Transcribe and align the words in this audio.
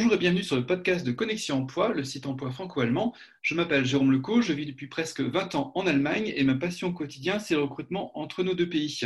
Bonjour 0.00 0.14
et 0.14 0.18
bienvenue 0.18 0.42
sur 0.42 0.56
le 0.56 0.64
podcast 0.64 1.04
de 1.04 1.12
Connexion 1.12 1.58
Emploi, 1.58 1.90
le 1.90 2.04
site 2.04 2.24
emploi 2.24 2.50
franco-allemand. 2.50 3.14
Je 3.42 3.54
m'appelle 3.54 3.86
Jérôme 3.86 4.12
Leco, 4.12 4.42
je 4.42 4.52
vis 4.52 4.66
depuis 4.66 4.86
presque 4.86 5.22
20 5.22 5.54
ans 5.54 5.72
en 5.74 5.86
Allemagne 5.86 6.30
et 6.36 6.44
ma 6.44 6.56
passion 6.56 6.88
au 6.88 6.92
quotidien, 6.92 7.38
c'est 7.38 7.54
le 7.54 7.62
recrutement 7.62 8.18
entre 8.18 8.42
nos 8.42 8.54
deux 8.54 8.68
pays. 8.68 9.00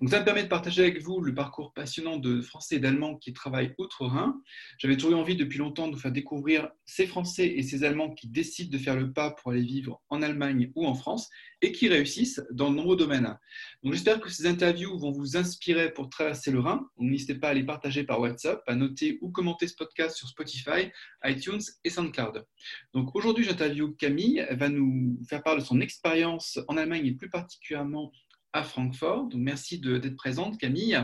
Donc 0.00 0.08
ça 0.08 0.20
me 0.20 0.24
permet 0.24 0.42
de 0.42 0.48
partager 0.48 0.80
avec 0.80 1.02
vous 1.02 1.20
le 1.20 1.34
parcours 1.34 1.74
passionnant 1.74 2.16
de 2.16 2.40
Français 2.40 2.76
et 2.76 2.78
d'Allemands 2.78 3.16
qui 3.16 3.34
travaillent 3.34 3.74
outre-Rhin. 3.76 4.40
J'avais 4.78 4.96
toujours 4.96 5.20
envie 5.20 5.36
depuis 5.36 5.58
longtemps 5.58 5.88
de 5.88 5.94
vous 5.94 6.00
faire 6.00 6.12
découvrir 6.12 6.70
ces 6.86 7.06
Français 7.06 7.46
et 7.46 7.62
ces 7.62 7.84
Allemands 7.84 8.14
qui 8.14 8.26
décident 8.26 8.70
de 8.70 8.82
faire 8.82 8.96
le 8.96 9.12
pas 9.12 9.32
pour 9.32 9.52
aller 9.52 9.60
vivre 9.60 10.00
en 10.08 10.22
Allemagne 10.22 10.72
ou 10.74 10.86
en 10.86 10.94
France 10.94 11.28
et 11.60 11.70
qui 11.70 11.88
réussissent 11.88 12.42
dans 12.52 12.70
de 12.70 12.76
nombreux 12.76 12.96
domaines. 12.96 13.38
Donc 13.82 13.92
j'espère 13.92 14.18
que 14.18 14.30
ces 14.30 14.46
interviews 14.46 14.98
vont 14.98 15.12
vous 15.12 15.36
inspirer 15.36 15.92
pour 15.92 16.08
traverser 16.08 16.50
le 16.50 16.60
Rhin. 16.60 16.88
N'hésitez 16.98 17.34
pas 17.34 17.48
à 17.48 17.54
les 17.54 17.64
partager 17.64 18.04
par 18.04 18.20
WhatsApp, 18.20 18.62
à 18.66 18.74
noter 18.74 19.18
ou 19.20 19.30
commenter 19.30 19.68
ce 19.68 19.74
podcast 19.74 20.16
sur 20.16 20.28
Spotify, 20.28 20.90
iTunes 21.22 21.60
et 21.84 21.90
SoundCloud. 21.90 22.46
Donc 22.94 23.14
aujourd'hui, 23.14 23.44
j'interviewe 23.44 23.73
Camille. 23.98 24.46
Va 24.50 24.68
nous 24.68 25.18
faire 25.28 25.42
part 25.42 25.56
de 25.56 25.60
son 25.60 25.80
expérience 25.80 26.58
en 26.68 26.76
Allemagne 26.76 27.06
et 27.06 27.12
plus 27.12 27.30
particulièrement 27.30 28.12
à 28.54 28.62
Francfort. 28.62 29.26
Donc 29.26 29.40
merci 29.40 29.78
d'être 29.78 30.16
présente, 30.16 30.58
Camille. 30.58 30.98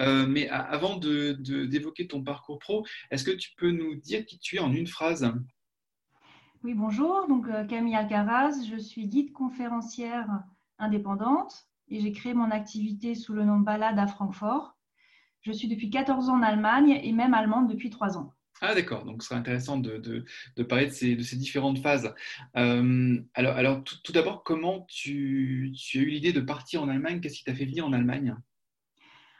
Euh, 0.00 0.26
mais 0.26 0.48
avant 0.48 0.96
d'évoquer 0.96 2.04
de, 2.04 2.08
ton 2.08 2.22
parcours 2.22 2.58
pro, 2.58 2.84
est-ce 3.10 3.24
que 3.24 3.30
tu 3.30 3.50
peux 3.56 3.70
nous 3.70 3.94
dire 3.94 4.26
qui 4.26 4.38
tu 4.38 4.56
es 4.56 4.60
en 4.60 4.72
une 4.72 4.86
phrase? 4.86 5.32
Oui, 6.64 6.74
bonjour. 6.74 7.26
Donc 7.28 7.48
euh, 7.48 7.64
Camille 7.64 7.94
Alcaraz, 7.94 8.64
je 8.68 8.76
suis 8.76 9.06
guide 9.06 9.32
conférencière 9.32 10.28
indépendante 10.78 11.68
et 11.88 12.00
j'ai 12.00 12.12
créé 12.12 12.34
mon 12.34 12.50
activité 12.50 13.14
sous 13.14 13.32
le 13.32 13.44
nom 13.44 13.60
Balade 13.60 13.98
à 13.98 14.08
Francfort. 14.08 14.76
Je 15.40 15.52
suis 15.52 15.68
depuis 15.68 15.88
14 15.88 16.28
ans 16.28 16.38
en 16.38 16.42
Allemagne 16.42 17.00
et 17.02 17.12
même 17.12 17.32
allemande 17.32 17.70
depuis 17.70 17.90
3 17.90 18.18
ans. 18.18 18.34
Ah 18.60 18.74
d'accord, 18.74 19.04
donc 19.04 19.22
ce 19.22 19.28
serait 19.28 19.38
intéressant 19.38 19.78
de, 19.78 19.98
de, 20.56 20.62
parler 20.64 20.86
de 20.86 20.90
ces, 20.90 21.14
de 21.14 21.22
ces, 21.22 21.36
différentes 21.36 21.78
phases. 21.78 22.12
Euh, 22.56 23.20
alors, 23.34 23.56
alors 23.56 23.84
tout, 23.84 24.12
d'abord, 24.12 24.42
comment 24.42 24.84
tu, 24.88 25.72
tu, 25.76 25.98
as 25.98 26.02
eu 26.02 26.06
l'idée 26.06 26.32
de 26.32 26.40
partir 26.40 26.82
en 26.82 26.88
Allemagne? 26.88 27.20
Qu'est-ce 27.20 27.38
qui 27.38 27.44
t'a 27.44 27.54
fait 27.54 27.66
venir 27.66 27.86
en 27.86 27.92
Allemagne? 27.92 28.36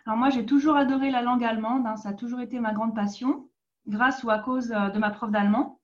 Alors 0.07 0.17
moi, 0.17 0.31
j'ai 0.31 0.47
toujours 0.47 0.77
adoré 0.77 1.11
la 1.11 1.23
langue 1.23 1.45
allemande, 1.45 1.87
hein. 1.87 1.97
ça 1.97 2.11
a 2.11 2.15
toujours 2.15 2.41
été 2.41 2.61
ma 2.61 2.73
grande 2.73 2.95
passion, 2.95 3.49
grâce 3.87 4.23
ou 4.23 4.31
à 4.31 4.39
cause 4.39 4.73
euh, 4.73 4.89
de 4.89 4.99
ma 4.99 5.11
prof 5.11 5.31
d'allemand. 5.31 5.81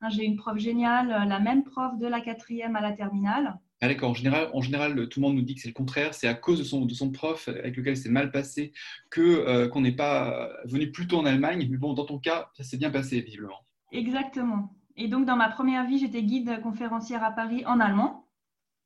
Hein, 0.00 0.08
j'ai 0.08 0.24
une 0.24 0.36
prof 0.36 0.56
géniale, 0.56 1.12
euh, 1.12 1.24
la 1.24 1.40
même 1.40 1.64
prof 1.64 1.98
de 1.98 2.06
la 2.06 2.20
quatrième 2.20 2.76
à 2.76 2.80
la 2.80 2.92
terminale. 2.92 3.58
Ah, 3.82 3.88
d'accord. 3.88 4.10
En 4.10 4.14
général, 4.14 4.48
en 4.54 4.62
général, 4.62 5.08
tout 5.08 5.18
le 5.18 5.26
monde 5.26 5.34
nous 5.34 5.42
dit 5.42 5.56
que 5.56 5.60
c'est 5.60 5.68
le 5.68 5.74
contraire. 5.74 6.14
C'est 6.14 6.28
à 6.28 6.34
cause 6.34 6.60
de 6.60 6.64
son, 6.64 6.86
de 6.86 6.94
son 6.94 7.10
prof 7.10 7.48
avec 7.48 7.76
lequel 7.76 7.96
c'est 7.96 8.08
mal 8.08 8.30
passé 8.30 8.72
que 9.10 9.20
euh, 9.20 9.68
qu'on 9.68 9.80
n'est 9.80 9.90
pas 9.90 10.50
venu 10.66 10.92
plus 10.92 11.08
tôt 11.08 11.18
en 11.18 11.26
Allemagne. 11.26 11.66
Mais 11.68 11.76
bon, 11.76 11.92
dans 11.92 12.04
ton 12.04 12.20
cas, 12.20 12.48
ça 12.54 12.62
s'est 12.62 12.76
bien 12.76 12.92
passé 12.92 13.20
visiblement. 13.20 13.66
Exactement. 13.90 14.72
Et 14.96 15.08
donc, 15.08 15.26
dans 15.26 15.34
ma 15.34 15.48
première 15.48 15.84
vie, 15.84 15.98
j'étais 15.98 16.22
guide 16.22 16.60
conférencière 16.62 17.24
à 17.24 17.32
Paris 17.32 17.66
en 17.66 17.80
allemand. 17.80 18.28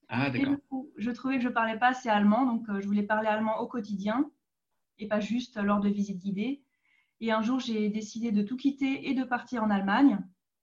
Ah, 0.09 0.31
d'accord. 0.31 0.53
Et 0.53 0.55
du 0.55 0.63
coup, 0.63 0.91
je 0.97 1.11
trouvais 1.11 1.37
que 1.37 1.45
je 1.45 1.51
parlais 1.51 1.79
pas 1.79 1.89
assez 1.89 2.09
allemand, 2.09 2.47
donc 2.47 2.67
euh, 2.71 2.81
je 2.81 2.87
voulais 2.87 3.03
parler 3.03 3.29
allemand 3.29 3.61
au 3.61 3.67
quotidien 3.67 4.31
et 4.99 5.09
pas 5.09 5.21
juste 5.21 5.61
lors 5.63 5.81
de 5.81 5.91
visites 5.91 6.21
guidées. 6.21 6.63
Et 7.21 7.33
un 7.33 7.43
jour, 7.43 7.61
j'ai 7.61 7.91
décidé 7.91 8.33
de 8.33 8.43
tout 8.43 8.57
quitter 8.57 9.11
et 9.11 9.13
de 9.13 9.25
partir 9.25 9.63
en 9.63 9.69
Allemagne. 9.69 10.19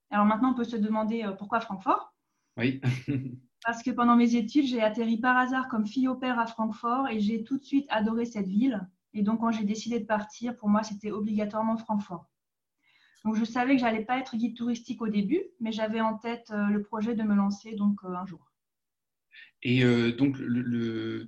Alors 0.09 0.25
maintenant, 0.25 0.53
on 0.53 0.55
peut 0.55 0.63
se 0.63 0.75
demander 0.75 1.21
euh, 1.21 1.33
pourquoi 1.33 1.59
Francfort? 1.59 2.15
Oui. 2.57 2.81
parce 3.64 3.81
que 3.81 3.92
pendant 3.92 4.16
mes 4.16 4.36
études, 4.36 4.66
j'ai 4.66 4.81
atterri 4.81 5.17
par 5.17 5.38
hasard 5.38 5.67
comme 5.69 5.88
fille 5.88 6.08
au 6.08 6.16
père 6.16 6.39
à 6.39 6.45
Francfort 6.45 7.08
et 7.08 7.19
j'ai 7.19 7.44
tout 7.44 7.58
de 7.58 7.64
suite 7.64 7.88
adoré 7.89 8.25
cette 8.25 8.47
ville. 8.47 8.88
Et 9.14 9.22
donc, 9.22 9.39
quand 9.39 9.52
j'ai 9.52 9.64
décidé 9.64 10.00
de 10.00 10.06
partir, 10.06 10.58
pour 10.58 10.69
moi, 10.69 10.84
c'était 10.84 11.12
obligatoirement 11.12 11.78
Francfort. 11.78 12.29
Donc, 13.23 13.35
je 13.35 13.46
savais 13.46 13.75
que 13.75 13.81
j'allais 13.81 14.03
pas 14.03 14.18
être 14.18 14.35
guide 14.35 14.57
touristique 14.57 15.02
au 15.02 15.07
début, 15.07 15.41
mais 15.62 15.72
j'avais 15.72 16.02
en 16.02 16.18
tête 16.18 16.52
euh, 16.52 16.68
le 16.68 16.81
projet 16.81 17.16
de 17.16 17.23
me 17.23 17.35
lancer 17.35 17.75
donc 17.75 18.00
euh, 18.03 18.09
un 18.09 18.25
jour. 18.25 18.52
Et 19.62 19.85
euh, 19.85 20.12
donc, 20.12 20.35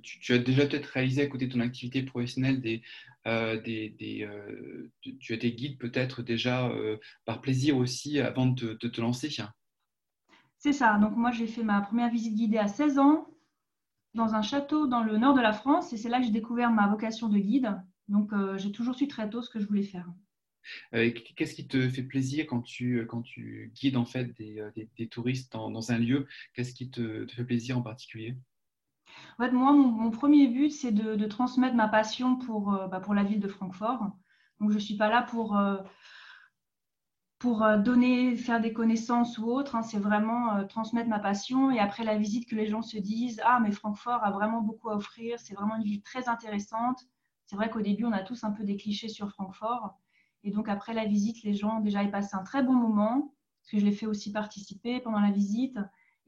tu, 0.02 0.34
as 0.34 0.38
déjà 0.38 0.66
peut-être 0.66 0.86
réalisé 0.86 1.22
à 1.22 1.26
côté 1.26 1.46
de 1.46 1.54
ton 1.54 1.60
activité 1.60 2.02
professionnelle 2.02 2.60
des, 2.60 2.82
des, 3.24 3.88
des 3.98 4.28
tu 5.20 5.32
as 5.32 5.36
été 5.36 5.52
guide 5.52 5.78
peut-être 5.78 6.22
déjà 6.22 6.70
par 7.24 7.40
plaisir 7.40 7.78
aussi 7.78 8.20
avant 8.20 8.46
de 8.46 8.74
te 8.74 9.00
lancer. 9.00 9.30
C'est 10.66 10.72
ça. 10.72 10.98
Donc 10.98 11.16
moi, 11.16 11.30
j'ai 11.30 11.46
fait 11.46 11.62
ma 11.62 11.80
première 11.80 12.10
visite 12.10 12.34
guidée 12.34 12.58
à 12.58 12.66
16 12.66 12.98
ans 12.98 13.28
dans 14.14 14.34
un 14.34 14.42
château 14.42 14.88
dans 14.88 15.04
le 15.04 15.16
nord 15.16 15.36
de 15.36 15.40
la 15.40 15.52
France 15.52 15.92
et 15.92 15.96
c'est 15.96 16.08
là 16.08 16.18
que 16.18 16.24
j'ai 16.24 16.32
découvert 16.32 16.72
ma 16.72 16.88
vocation 16.88 17.28
de 17.28 17.38
guide. 17.38 17.80
Donc 18.08 18.32
euh, 18.32 18.58
j'ai 18.58 18.72
toujours 18.72 18.96
su 18.96 19.06
très 19.06 19.30
tôt 19.30 19.42
ce 19.42 19.48
que 19.48 19.60
je 19.60 19.66
voulais 19.68 19.84
faire. 19.84 20.08
Euh, 20.92 21.12
qu'est-ce 21.36 21.54
qui 21.54 21.68
te 21.68 21.88
fait 21.88 22.02
plaisir 22.02 22.48
quand 22.48 22.62
tu, 22.62 23.06
quand 23.08 23.22
tu 23.22 23.70
guides 23.76 23.96
en 23.96 24.04
fait 24.04 24.36
des, 24.36 24.58
euh, 24.58 24.72
des, 24.96 25.06
touristes 25.06 25.52
dans, 25.52 25.92
un 25.92 25.98
lieu? 25.98 26.26
Qu'est-ce 26.52 26.74
qui 26.74 26.90
te, 26.90 27.28
fait 27.28 27.44
plaisir 27.44 27.78
en 27.78 27.82
particulier? 27.82 28.36
En 29.38 29.44
fait, 29.44 29.52
moi, 29.52 29.72
mon, 29.72 30.10
premier 30.10 30.48
but, 30.48 30.70
c'est 30.70 30.90
de, 30.90 31.26
transmettre 31.26 31.76
ma 31.76 31.86
passion 31.86 32.38
pour, 32.38 32.72
bah, 32.90 32.98
pour 32.98 33.14
la 33.14 33.22
ville 33.22 33.38
de 33.38 33.46
Francfort. 33.46 34.00
Donc, 34.58 34.70
je 34.70 34.74
ne 34.74 34.80
suis 34.80 34.96
pas 34.96 35.10
là 35.10 35.22
pour, 35.22 35.56
pour 37.38 37.62
euh, 37.62 37.76
donner, 37.78 38.36
faire 38.36 38.60
des 38.60 38.72
connaissances 38.72 39.38
ou 39.38 39.46
autre. 39.50 39.76
Hein, 39.76 39.82
c'est 39.82 39.98
vraiment 39.98 40.56
euh, 40.56 40.64
transmettre 40.64 41.08
ma 41.08 41.18
passion. 41.18 41.70
Et 41.70 41.78
après 41.78 42.04
la 42.04 42.16
visite, 42.16 42.48
que 42.48 42.56
les 42.56 42.66
gens 42.66 42.82
se 42.82 42.96
disent 42.96 43.40
Ah, 43.44 43.60
mais 43.60 43.72
Francfort 43.72 44.24
a 44.24 44.30
vraiment 44.30 44.62
beaucoup 44.62 44.90
à 44.90 44.96
offrir. 44.96 45.38
C'est 45.38 45.54
vraiment 45.54 45.76
une 45.76 45.82
ville 45.82 46.02
très 46.02 46.28
intéressante. 46.28 47.00
C'est 47.46 47.56
vrai 47.56 47.70
qu'au 47.70 47.82
début, 47.82 48.04
on 48.04 48.12
a 48.12 48.22
tous 48.22 48.44
un 48.44 48.52
peu 48.52 48.64
des 48.64 48.76
clichés 48.76 49.08
sur 49.08 49.30
Francfort. 49.30 49.94
Et 50.44 50.50
donc, 50.50 50.68
après 50.68 50.94
la 50.94 51.06
visite, 51.06 51.42
les 51.42 51.54
gens 51.54 51.80
déjà 51.80 52.02
y 52.02 52.10
passent 52.10 52.34
un 52.34 52.42
très 52.42 52.62
bon 52.62 52.74
moment, 52.74 53.34
parce 53.62 53.72
que 53.72 53.78
je 53.78 53.84
les 53.84 53.92
fais 53.92 54.06
aussi 54.06 54.32
participer 54.32 55.00
pendant 55.00 55.20
la 55.20 55.30
visite, 55.30 55.78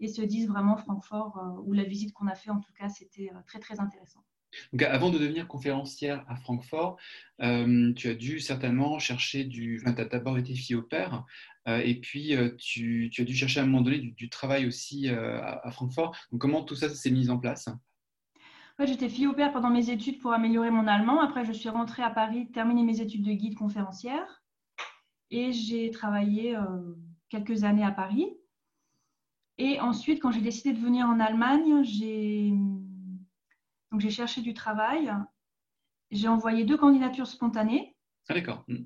et 0.01 0.09
se 0.09 0.23
disent 0.23 0.49
vraiment 0.49 0.77
Francfort, 0.77 1.39
euh, 1.39 1.63
ou 1.65 1.73
la 1.73 1.85
visite 1.85 2.13
qu'on 2.15 2.27
a 2.29 2.35
fait 2.35 2.51
en 2.51 2.61
tout 2.61 2.73
cas, 2.73 2.89
c'était 2.89 3.31
très, 3.47 3.59
très 3.61 3.81
intéressant. 3.81 4.25
Avant 4.81 5.11
de 5.11 5.19
devenir 5.19 5.47
conférencière 5.47 6.25
à 6.29 6.37
Francfort, 6.37 6.97
euh, 7.43 7.93
tu 7.95 8.09
as 8.09 8.15
dû 8.15 8.41
certainement 8.41 8.99
chercher 8.99 9.45
du. 9.45 9.81
Enfin, 9.83 9.95
tu 9.95 10.01
as 10.01 10.07
d'abord 10.07 10.39
été 10.39 10.55
fille 10.55 10.77
au 10.77 10.83
père, 10.83 11.25
euh, 11.69 11.79
et 11.79 11.95
puis 11.97 12.35
euh, 12.35 12.55
tu, 12.57 13.11
as 13.19 13.25
dû 13.25 13.35
chercher 13.35 13.61
à 13.61 13.63
un 13.65 13.67
moment 13.67 13.83
donné 13.83 13.99
du, 13.99 14.29
travail 14.29 14.67
aussi 14.67 15.09
à, 15.09 15.71
Francfort. 15.71 16.17
Comment 16.39 16.63
tout 16.63 16.77
ça 16.77 16.89
s'est 16.89 17.11
mis 17.11 17.31
en 17.31 17.39
place? 17.39 17.69
J'étais 18.85 19.09
fille 19.09 19.27
au 19.27 19.33
père 19.33 19.53
pendant 19.53 19.71
mes 19.71 19.91
études 19.91 20.21
pour 20.21 20.33
améliorer 20.33 20.71
mon 20.71 20.87
allemand. 20.87 21.21
Après, 21.21 21.45
je 21.45 21.53
suis 21.53 21.69
rentrée 21.69 22.03
à 22.03 22.11
Paris, 22.11 22.49
terminer 22.53 22.85
mes 22.85 23.01
études 23.01 23.25
de 23.25 23.33
guide 23.33 23.57
conférencière, 23.57 24.43
et 25.31 25.53
j'ai 25.53 25.91
travaillé 25.91 26.57
quelques 27.29 27.65
années 27.65 27.85
à 27.85 27.91
Paris. 27.91 28.29
Et 29.59 29.81
ensuite, 29.81 30.21
quand 30.23 30.31
j'ai 30.31 30.41
décidé 30.41 30.73
de 30.73 30.79
venir 30.79 31.07
en 31.07 31.19
Allemagne, 31.19 31.83
j'ai 31.83 32.53
donc 33.91 34.01
j'ai 34.01 34.11
cherché 34.11 34.41
du 34.41 34.55
travail. 34.55 35.13
J'ai 36.11 36.29
envoyé 36.29 36.65
deux 36.65 36.77
candidatures 36.77 37.27
spontanées. 37.27 37.97
Ah, 38.29 38.35
d'accord. 38.35 38.65
Hmm. 38.69 38.85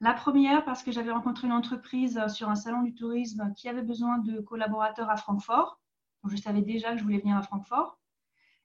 La 0.00 0.12
première 0.12 0.64
parce 0.64 0.82
que 0.82 0.92
j'avais 0.92 1.12
rencontré 1.12 1.46
une 1.46 1.52
entreprise 1.52 2.20
sur 2.28 2.48
un 2.48 2.56
salon 2.56 2.82
du 2.82 2.94
tourisme 2.94 3.52
qui 3.56 3.68
avait 3.68 3.82
besoin 3.82 4.18
de 4.18 4.40
collaborateurs 4.40 5.10
à 5.10 5.16
Francfort. 5.16 5.80
Donc 6.22 6.32
je 6.32 6.36
savais 6.36 6.62
déjà 6.62 6.92
que 6.92 6.98
je 6.98 7.02
voulais 7.02 7.18
venir 7.18 7.36
à 7.36 7.42
Francfort. 7.42 7.98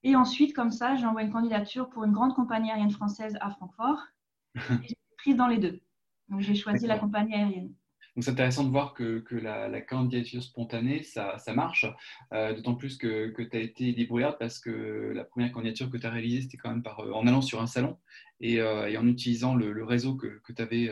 Et 0.03 0.15
ensuite, 0.15 0.55
comme 0.55 0.71
ça, 0.71 0.95
j'ai 0.95 1.05
envoyé 1.05 1.27
une 1.27 1.33
candidature 1.33 1.89
pour 1.89 2.03
une 2.03 2.13
grande 2.13 2.33
compagnie 2.33 2.71
aérienne 2.71 2.91
française 2.91 3.37
à 3.41 3.49
Francfort. 3.49 4.01
et 4.55 4.87
j'ai 4.87 4.97
prise 5.17 5.35
dans 5.35 5.47
les 5.47 5.57
deux. 5.57 5.81
Donc 6.29 6.41
j'ai 6.41 6.55
choisi 6.55 6.87
la 6.87 6.97
compagnie 6.97 7.35
aérienne. 7.35 7.73
Donc 8.19 8.25
c'est 8.25 8.31
intéressant 8.31 8.65
de 8.65 8.69
voir 8.69 8.93
que, 8.93 9.23
la, 9.31 9.79
candidature 9.79 10.43
spontanée, 10.43 11.03
ça, 11.03 11.37
marche, 11.55 11.85
euh, 12.33 12.53
d'autant 12.53 12.75
plus 12.75 12.97
que, 12.97 13.33
tu 13.33 13.55
as 13.55 13.61
été 13.61 13.93
débrouillarde 13.93 14.35
parce 14.37 14.59
que 14.59 15.13
la 15.15 15.23
première 15.23 15.53
candidature 15.53 15.89
que 15.89 15.95
tu 15.95 16.05
as 16.05 16.09
réalisée, 16.09 16.41
c'était 16.41 16.57
quand 16.57 16.69
même 16.69 16.83
euh, 16.85 17.13
en 17.13 17.25
allant 17.27 17.41
sur 17.41 17.61
un 17.61 17.65
salon 17.65 17.97
et, 18.41 18.59
euh, 18.59 18.99
en 18.99 19.07
utilisant 19.07 19.55
le, 19.55 19.85
réseau 19.85 20.17
que, 20.17 20.41
tu 20.53 20.61
avais, 20.61 20.91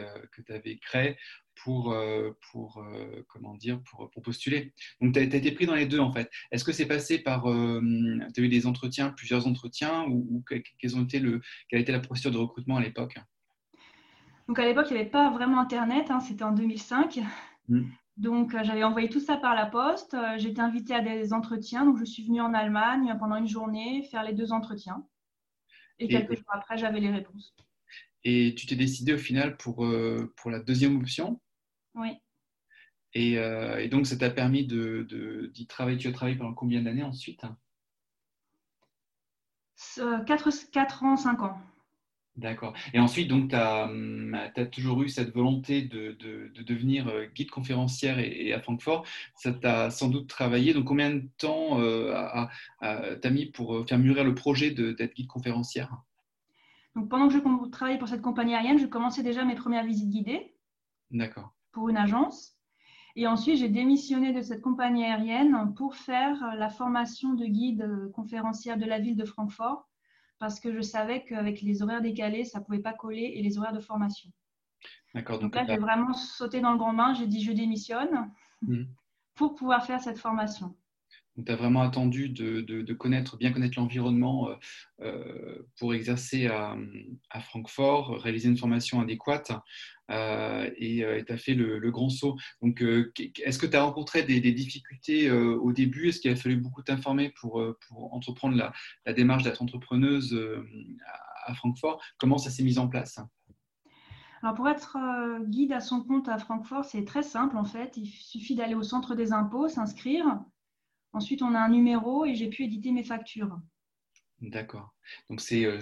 créé 0.78 1.18
pour, 1.66 1.94
postuler. 4.24 4.72
Donc, 5.02 5.14
tu 5.14 5.20
as, 5.20 5.24
été 5.24 5.52
pris 5.52 5.66
dans 5.66 5.76
les 5.76 5.86
deux, 5.86 6.00
en 6.00 6.14
fait. 6.14 6.32
Est-ce 6.54 6.64
que 6.64 6.72
c'est 6.72 6.88
passé 6.88 7.20
par... 7.20 7.44
tu 7.44 8.42
as 8.42 8.42
eu 8.42 8.48
des 8.48 8.66
entretiens, 8.66 9.10
plusieurs 9.10 9.48
entretiens, 9.48 10.06
ou, 10.08 10.46
quelle 10.48 10.64
a 11.74 11.78
été 11.78 11.92
la 11.92 12.00
procédure 12.00 12.32
de 12.32 12.38
recrutement 12.38 12.78
à 12.78 12.82
l'époque? 12.82 13.18
Donc 14.48 14.60
à 14.60 14.66
l'époque, 14.66 14.88
il 14.90 14.94
n'y 14.94 15.02
avait 15.02 15.10
pas 15.10 15.30
vraiment 15.30 15.60
Internet, 15.60 16.10
hein, 16.10 16.20
c'était 16.20 16.44
en 16.44 16.54
2005. 16.54 17.20
Mm. 17.68 17.84
Donc 18.16 18.56
euh, 18.56 18.64
j'avais 18.64 18.84
envoyé 18.84 19.10
tout 19.10 19.20
ça 19.20 19.38
par 19.38 19.54
la 19.54 19.66
poste. 19.66 20.14
Euh, 20.14 20.38
J'étais 20.38 20.62
invitée 20.62 20.96
à 20.96 21.02
des 21.02 21.34
entretiens, 21.34 21.86
donc 21.86 21.98
je 21.98 22.06
suis 22.06 22.26
venue 22.26 22.42
en 22.42 22.54
Allemagne 22.54 23.16
pendant 23.20 23.36
une 23.36 23.48
journée 23.48 24.04
faire 24.10 24.24
les 24.24 24.34
deux 24.34 24.52
entretiens. 24.52 25.06
Et, 26.00 26.08
quelques 26.08 26.36
jours 26.36 26.50
après, 26.50 26.78
j'avais 26.78 27.00
les 27.00 27.10
réponses. 27.10 27.56
Et 28.24 28.56
tu 28.56 28.68
t'es 28.68 28.76
décidée 28.76 29.14
au 29.14 29.18
final 29.18 29.58
pour, 29.58 29.86
euh, 29.86 30.34
pour 30.38 30.52
la 30.52 30.60
deuxième 30.60 30.98
option? 30.98 31.42
Oui. 31.96 32.10
Et, 33.14 33.34
et 33.34 33.88
donc 33.88 34.06
ça 34.06 34.16
t'a 34.16 34.30
permis 34.30 34.68
d'y 34.68 34.76
de, 35.08 35.66
travailler. 35.68 35.98
Tu 35.98 36.08
as 36.08 36.12
travaillé 36.12 36.38
pendant 36.38 36.54
combien 36.54 36.84
d'années 36.84 37.04
ensuite? 37.04 37.42
4, 39.96 40.72
4 40.72 41.04
ans, 41.04 41.18
5 41.18 41.42
ans. 41.42 41.60
D'accord. 42.38 42.74
Et 42.94 43.00
ensuite, 43.00 43.28
donc, 43.28 43.50
tu 43.50 43.56
as, 43.56 43.86
hum, 43.86 44.38
toujours 44.72 45.02
eu 45.02 45.10
cette 45.10 45.34
volonté 45.34 45.82
de, 45.82 46.16
devenir 46.64 47.08
euh, 47.08 47.26
guide 47.26 47.50
conférencière 47.50 48.20
et, 48.20 48.54
à 48.54 48.62
Francfort. 48.62 49.06
Ça 49.36 49.52
t'a 49.52 49.90
sans 49.90 50.08
doute 50.08 50.28
travaillé. 50.28 50.74
Donc, 50.74 50.86
combien 50.86 51.16
de 51.16 51.28
temps 51.40 51.80
euh, 51.80 52.14
t'as 52.80 53.30
mis 53.32 53.48
pour 53.48 53.76
euh, 53.76 53.86
faire 53.86 53.98
mûrir 53.98 54.24
le 54.24 54.36
projet 54.36 54.70
d'être 54.70 55.16
guide 55.16 55.28
conférencière? 55.28 55.98
Donc, 56.96 57.10
Pendant 57.10 57.28
que 57.28 57.34
je 57.34 57.70
travaillais 57.70 57.98
pour 57.98 58.08
cette 58.08 58.22
compagnie 58.22 58.54
aérienne, 58.54 58.78
je 58.78 58.86
commençais 58.86 59.24
déjà 59.24 59.44
mes 59.44 59.56
premières 59.56 59.86
visites 59.86 60.10
guidées. 60.10 60.54
D'accord. 61.10 61.56
Pour 61.72 61.90
une 61.90 61.98
agence. 61.98 62.56
Et 63.16 63.26
ensuite, 63.26 63.58
j'ai 63.58 63.70
démissionné 63.70 64.32
de 64.32 64.42
cette 64.42 64.62
compagnie 64.62 65.04
aérienne 65.04 65.74
pour 65.76 65.96
faire 65.96 66.56
la 66.56 66.70
formation 66.70 67.34
de 67.34 67.46
guide 67.46 68.12
conférencière 68.14 68.78
de 68.78 68.86
la 68.86 69.00
ville 69.00 69.16
de 69.16 69.26
Francfort 69.26 69.87
parce 70.40 70.60
que 70.60 70.74
je 70.74 70.82
savais 70.82 71.24
qu'avec 71.24 71.62
les 71.62 71.82
horaires 71.82 72.02
décalés, 72.02 72.46
ça 72.46 72.60
ne 72.60 72.64
pouvait 72.64 72.80
pas 72.80 72.94
coller 72.94 73.34
et 73.36 73.42
les 73.42 73.58
horaires 73.58 73.74
de 73.74 73.80
formation. 73.80 74.30
D'accord. 75.14 75.40
Donc, 75.40 75.56
là, 75.56 75.66
j'ai 75.66 75.78
vraiment 75.78 76.14
sauté 76.14 76.62
dans 76.62 76.72
le 76.72 76.78
grand 76.78 76.94
bain. 76.94 77.14
J'ai 77.14 77.28
dit 77.28 77.44
je 77.44 77.52
démissionne 77.52 78.32
mmh. 78.62 78.84
pour 79.36 79.56
pouvoir 79.56 79.86
faire 79.86 80.02
cette 80.02 80.20
formation. 80.20 80.76
Tu 81.46 81.52
as 81.52 81.56
vraiment 81.56 81.82
attendu 81.82 82.30
de, 82.30 82.94
connaître, 82.94 83.38
bien 83.38 83.52
connaître 83.52 83.80
l'environnement 83.80 84.50
euh, 84.50 84.56
euh, 85.02 85.68
pour 85.80 85.94
exercer 85.94 86.48
à, 86.48 86.76
Francfort, 87.42 88.20
réaliser 88.22 88.50
une 88.50 88.58
formation 88.58 89.00
adéquate 89.00 89.52
euh, 90.10 90.70
et 90.78 91.04
tu 91.26 91.34
as 91.34 91.38
fait 91.38 91.54
le, 91.54 91.92
grand 91.92 92.10
saut. 92.10 92.38
Donc, 92.62 92.82
est-ce 92.82 93.60
que 93.60 93.68
tu 93.68 93.76
as 93.76 93.84
rencontré 93.84 94.24
des, 94.24 94.40
difficultés 94.52 95.30
au 95.32 95.72
début? 95.72 96.10
Est-ce 96.10 96.22
qu'il 96.22 96.32
a 96.32 96.36
fallu 96.36 96.58
beaucoup 96.58 96.82
t'informer 96.82 97.32
pour, 97.40 97.64
pour 97.88 98.14
entreprendre 98.14 98.56
la, 98.56 98.74
la 99.06 99.14
démarche 99.14 99.44
d'être 99.44 99.62
entrepreneuse 99.62 100.36
à, 101.46 101.54
Francfort? 101.54 102.02
Comment 102.18 102.40
ça 102.40 102.50
s'est 102.50 102.64
mis 102.64 102.80
en 102.80 102.88
place? 102.88 103.20
Alors 104.44 104.54
pour 104.54 104.70
être 104.70 104.98
guide 105.48 105.74
à 105.74 105.82
son 105.82 106.04
compte 106.04 106.30
à 106.30 106.38
Francfort, 106.38 106.86
c'est 106.86 107.06
très 107.06 107.24
simple 107.24 107.58
en 107.58 107.64
fait. 107.64 107.98
Il 107.98 108.08
suffit 108.08 108.56
d'aller 108.56 108.76
au 108.76 108.84
centre 108.84 109.16
des 109.16 109.34
impôts, 109.34 109.68
s'inscrire, 109.68 110.40
Ensuite, 111.18 111.42
on 111.42 111.56
a 111.56 111.60
un 111.60 111.70
numéro 111.70 112.26
et 112.26 112.36
j'ai 112.36 112.48
pu 112.48 112.64
éditer 112.64 112.92
mes 112.92 113.04
factures. 113.04 113.60
D'accord. 114.40 114.94
Donc, 115.32 115.42
c'est 115.42 115.66
euh, 115.66 115.80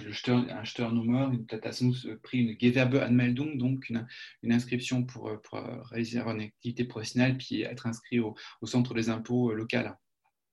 un 0.50 0.64
Steuernummer. 0.64 1.28
Tu 1.46 1.56
as 1.62 1.72
sans 1.72 1.92
pris 2.22 2.38
une 2.38 2.58
Gewerbeanmeldung, 2.58 3.58
donc 3.58 3.90
une, 3.90 4.06
inscription 4.50 5.04
pour, 5.04 5.28
euh, 5.28 5.36
euh, 5.52 5.82
réaliser 5.82 6.20
une 6.20 6.40
activité 6.40 6.84
professionnelle 6.84 7.36
puis 7.36 7.60
être 7.62 7.86
inscrit 7.86 8.18
au, 8.18 8.34
centre 8.64 8.94
des 8.94 9.10
impôts 9.10 9.52
local. 9.52 9.94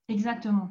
Exactement. 0.10 0.70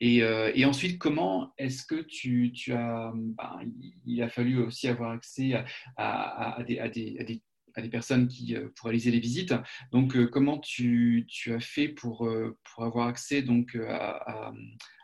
Et, 0.00 0.22
ensuite, 0.66 0.98
comment 0.98 1.54
est-ce 1.56 1.86
que 1.86 2.02
tu, 2.02 2.52
as. 2.74 3.10
Ben, 3.14 3.60
il 4.04 4.22
a 4.22 4.28
fallu 4.28 4.58
aussi 4.58 4.86
avoir 4.88 5.12
accès 5.12 5.54
à, 5.96 6.62
des, 6.66 6.78
à 6.78 6.88
des, 6.90 7.42
à 7.74 7.82
des 7.82 7.88
personnes 7.88 8.28
qui, 8.28 8.54
euh, 8.56 8.68
pour 8.76 8.86
réaliser 8.86 9.10
les 9.10 9.20
visites. 9.20 9.54
Donc, 9.92 10.16
euh, 10.16 10.26
comment 10.26 10.58
tu, 10.58 11.26
as 11.48 11.60
fait 11.60 11.88
pour, 11.88 12.26
euh, 12.26 12.56
avoir 12.78 13.08
accès 13.08 13.42
donc, 13.42 13.76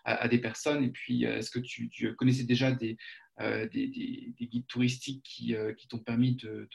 à, 0.05 0.29
des 0.29 0.39
personnes? 0.39 0.85
Et 0.85 0.91
puis, 0.91 1.25
est-ce 1.25 1.51
que 1.51 1.59
tu, 1.59 1.91
connaissais 2.17 2.45
déjà 2.45 2.73
des, 2.73 2.97
des, 3.39 4.35
guides 4.41 4.67
touristiques 4.67 5.23
qui, 5.23 5.55
t'ont 5.89 5.99
permis 5.99 6.37
de, 6.37 6.69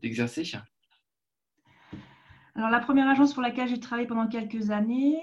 d'exercer? 0.00 0.44
Alors, 2.54 2.70
la 2.70 2.80
première 2.80 3.08
agence 3.08 3.32
pour 3.32 3.42
laquelle 3.42 3.68
j'ai 3.68 3.80
travaillé 3.80 4.06
pendant 4.06 4.28
quelques 4.28 4.70
années, 4.70 5.18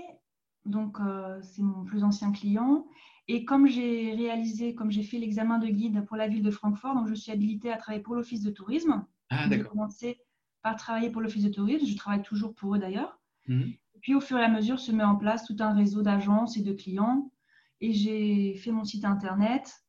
donc 0.66 0.98
c'est 1.42 1.62
mon 1.62 1.86
plus 1.86 2.04
ancien 2.04 2.32
client. 2.32 2.88
Et 3.32 3.46
comme 3.46 3.68
j'ai 3.68 4.16
réalisé, 4.16 4.74
comme 4.74 4.90
j'ai 4.90 5.04
fait 5.04 5.20
l'examen 5.20 5.60
de 5.60 5.68
guide 5.68 6.04
pour 6.06 6.18
la 6.18 6.28
ville 6.28 6.42
de 6.42 6.50
Francfort, 6.50 6.96
donc 6.96 7.08
je 7.08 7.14
suis 7.14 7.32
habilitée 7.32 7.72
à 7.72 7.78
travailler 7.78 8.02
pour 8.02 8.16
l'office 8.16 8.42
de 8.42 8.50
tourisme. 8.50 9.06
Ah, 9.30 9.48
j'ai 9.48 9.62
commencé 9.62 10.20
par 10.64 10.76
travailler 10.76 11.12
pour 11.12 11.22
l'office 11.22 11.44
de 11.44 11.50
tourisme. 11.50 11.86
Je 11.86 11.96
travaille 11.96 12.24
toujours 12.24 12.56
pour 12.56 12.74
eux 12.74 12.80
d'ailleurs. 12.80 13.20
Mhm. 13.48 13.72
Puis 14.02 14.16
au 14.16 14.20
fur 14.20 14.40
et 14.40 14.44
à 14.44 14.50
mesure 14.50 14.80
se 14.80 14.92
met 14.92 15.04
en 15.04 15.16
place 15.16 15.46
tout 15.46 15.56
un 15.60 15.76
réseau 15.76 16.02
d'agences 16.02 16.58
et 16.58 16.64
de 16.64 16.74
clients. 16.74 17.32
Et 17.82 17.94
j'ai 17.94 18.56
fait 18.56 18.72
mon 18.72 18.84
site 18.84 19.06
internet. 19.06 19.86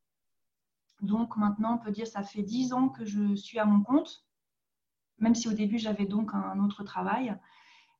Donc 1.00 1.38
maintenant, 1.38 1.76
on 1.76 1.78
peut 1.78 1.92
dire 1.92 2.06
ça 2.06 2.22
fait 2.22 2.42
dix 2.42 2.74
ans 2.74 2.90
que 2.90 3.06
je 3.06 3.34
suis 3.34 3.58
à 3.58 3.64
mon 3.64 3.82
compte, 3.82 4.26
même 5.16 5.34
si 5.34 5.48
au 5.48 5.54
début 5.54 5.78
j'avais 5.78 6.04
donc 6.04 6.34
un 6.34 6.62
autre 6.62 6.84
travail. 6.84 7.34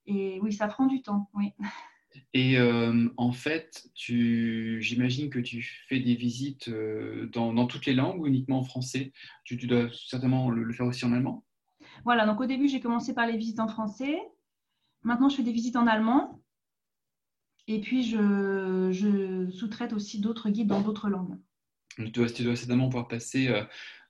Et 0.05 0.39
oui, 0.43 0.53
ça 0.53 0.69
prend 0.69 0.85
du 0.85 1.01
temps, 1.01 1.31
oui. 1.33 1.55
Et 2.33 2.59
euh, 2.59 3.09
en 3.17 3.33
fait, 3.33 3.89
j'imagine 3.95 5.31
que 5.31 5.39
tu 5.39 5.63
fais 5.89 6.01
des 6.01 6.15
visites 6.15 6.69
euh, 6.69 7.27
dans, 7.27 7.67
toutes 7.67 7.87
les 7.87 7.95
langues 7.95 8.21
ou 8.21 8.27
uniquement 8.27 8.59
en 8.59 8.65
français? 8.65 9.13
Tu, 9.45 9.57
dois 9.57 9.89
certainement 9.93 10.51
le, 10.51 10.73
faire 10.73 10.87
aussi 10.87 11.05
en 11.05 11.13
allemand? 11.13 11.45
Voilà, 12.05 12.27
donc 12.27 12.41
au 12.41 12.47
début, 12.47 12.69
j'ai 12.69 12.81
commencé 12.81 13.15
par 13.15 13.27
les 13.27 13.37
visites 13.37 13.61
en 13.61 13.69
français. 13.69 14.19
Maintenant, 15.03 15.29
je 15.29 15.37
fais 15.37 15.43
des 15.43 15.53
visites 15.53 15.77
en 15.77 15.87
allemand. 15.87 16.43
Et 17.67 17.81
puis, 17.81 18.03
je, 18.03 19.49
sous-traite 19.53 19.93
aussi 19.93 20.21
d'autres 20.21 20.51
guides 20.51 20.69
dans 20.69 20.81
d'autres 20.81 21.09
langues. 21.09 21.39
Tu 21.97 22.11
dois, 22.11 22.31
tu 22.31 22.43
dois 22.43 22.57
certainement 22.57 22.89
pouvoir 22.89 23.09
passer 23.09 23.53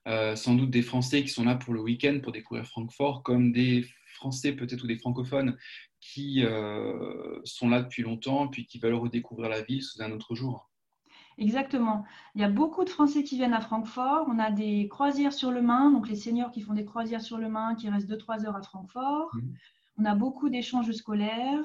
euh, 0.07 0.35
sans 0.35 0.55
doute 0.55 0.71
des 0.71 0.81
Français 0.81 1.21
qui 1.21 1.29
sont 1.29 1.43
là 1.43 1.55
pour 1.55 1.73
le 1.73 1.81
week-end 1.81 2.19
pour 2.23 2.31
découvrir 2.31 2.65
Francfort, 2.65 3.21
comme 3.23 3.51
des 3.51 3.85
Français 4.21 4.53
peut-être 4.53 4.83
ou 4.83 4.87
des 4.87 4.97
francophones 4.97 5.57
qui 5.99 6.45
euh, 6.45 7.39
sont 7.43 7.69
là 7.69 7.81
depuis 7.81 8.03
longtemps, 8.03 8.47
puis 8.47 8.65
qui 8.65 8.77
veulent 8.79 8.93
redécouvrir 8.93 9.49
la 9.49 9.61
ville 9.61 9.81
sous 9.81 10.01
un 10.01 10.11
autre 10.11 10.35
jour. 10.35 10.69
Exactement. 11.37 12.05
Il 12.35 12.41
y 12.41 12.43
a 12.43 12.49
beaucoup 12.49 12.83
de 12.83 12.89
Français 12.89 13.23
qui 13.23 13.35
viennent 13.35 13.53
à 13.53 13.61
Francfort. 13.61 14.27
On 14.29 14.37
a 14.37 14.51
des 14.51 14.87
croisières 14.89 15.33
sur 15.33 15.51
le 15.51 15.61
Main, 15.61 15.91
donc 15.91 16.07
les 16.07 16.15
seniors 16.15 16.51
qui 16.51 16.61
font 16.61 16.73
des 16.73 16.85
croisières 16.85 17.21
sur 17.21 17.39
le 17.39 17.49
Main, 17.49 17.73
qui 17.75 17.89
restent 17.89 18.11
2-3 18.11 18.45
heures 18.45 18.55
à 18.55 18.61
Francfort. 18.61 19.31
Mmh. 19.33 19.39
On 19.97 20.05
a 20.05 20.13
beaucoup 20.13 20.49
d'échanges 20.49 20.91
scolaires, 20.91 21.63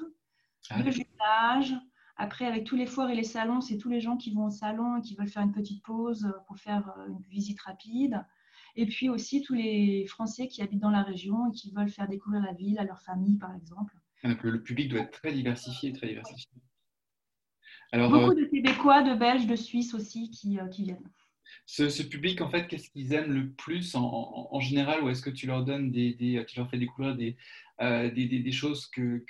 ah, 0.71 0.83
de 0.83 0.91
jumelage. 0.91 1.75
Après, 2.17 2.47
avec 2.47 2.65
tous 2.65 2.77
les 2.77 2.87
foires 2.87 3.11
et 3.11 3.15
les 3.15 3.25
salons, 3.25 3.61
c'est 3.61 3.77
tous 3.77 3.91
les 3.91 4.01
gens 4.01 4.17
qui 4.17 4.33
vont 4.33 4.47
au 4.47 4.51
salon 4.51 4.97
et 4.97 5.03
qui 5.03 5.15
veulent 5.15 5.29
faire 5.29 5.43
une 5.43 5.53
petite 5.53 5.83
pause 5.83 6.33
pour 6.47 6.57
faire 6.57 6.95
euh, 6.99 7.09
une 7.09 7.21
visite 7.29 7.61
rapide. 7.61 8.25
Et 8.77 8.87
puis 8.87 9.09
aussi 9.09 9.43
tous 9.43 9.55
les 9.55 10.07
Français 10.07 10.49
qui 10.49 10.61
habitent 10.63 10.81
dans 10.81 10.91
la 10.91 11.03
région 11.03 11.51
et 11.51 11.53
qui 11.53 11.73
veulent 11.73 11.89
faire 11.89 12.09
découvrir 12.09 12.43
la 12.43 12.53
ville 12.53 12.79
à 12.79 12.85
leur 12.85 13.01
famille, 13.01 13.39
par 13.39 13.55
exemple. 13.55 13.97
Ah, 14.23 14.29
le 14.43 14.63
public 14.63 14.89
doit 14.89 15.01
être 15.01 15.19
très 15.19 15.33
diversifié, 15.33 15.93
très 15.93 16.09
diversifié. 16.09 16.47
Alors, 17.93 18.11
Beaucoup 18.11 18.33
euh, 18.33 18.43
de 18.43 18.45
Québécois, 18.45 19.03
de 19.03 19.15
Belges, 19.15 19.47
de 19.47 19.57
Suisses 19.57 19.95
aussi 19.95 20.31
qui, 20.31 20.59
euh, 20.59 20.67
viennent. 20.67 21.09
Ce, 21.65 22.03
public, 22.03 22.41
en 22.43 22.51
fait, 22.51 22.67
qu'est-ce 22.67 22.91
qu'ils 22.91 23.13
aiment 23.13 23.33
le 23.33 23.51
plus 23.51 23.95
en, 23.95 24.61
général 24.61 25.03
Ou 25.03 25.09
est-ce 25.09 25.23
que 25.23 25.31
tu 25.31 25.47
leur 25.47 25.65
donnes 25.65 25.91
des, 25.91 26.45
tu 26.49 26.59
leur 26.59 26.69
fais 26.69 26.79
découvrir 26.79 27.17
des, 27.17 27.37
euh, 27.81 28.11
des, 28.11 28.53
choses 28.53 28.87
que, 28.89 29.25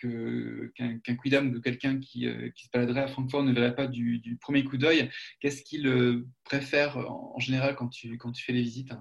qu'un, 0.74 0.98
qu'un 0.98 1.16
quidam 1.16 1.54
ou 1.54 1.60
quelqu'un 1.60 2.00
qui, 2.00 2.22
se 2.24 2.68
baladerait 2.72 3.02
à 3.02 3.06
Francfort 3.06 3.44
ne 3.44 3.52
verrait 3.52 3.74
pas 3.74 3.86
du, 3.86 4.38
premier 4.40 4.64
coup 4.64 4.78
d'œil? 4.78 5.10
Qu'est-ce 5.40 5.62
qu'ils 5.62 6.24
préfèrent 6.44 6.98
en, 6.98 7.38
général 7.38 7.76
quand 7.76 7.88
tu, 7.88 8.16
quand 8.16 8.32
tu 8.32 8.42
fais 8.42 8.52
les 8.52 8.62
visites? 8.62 8.92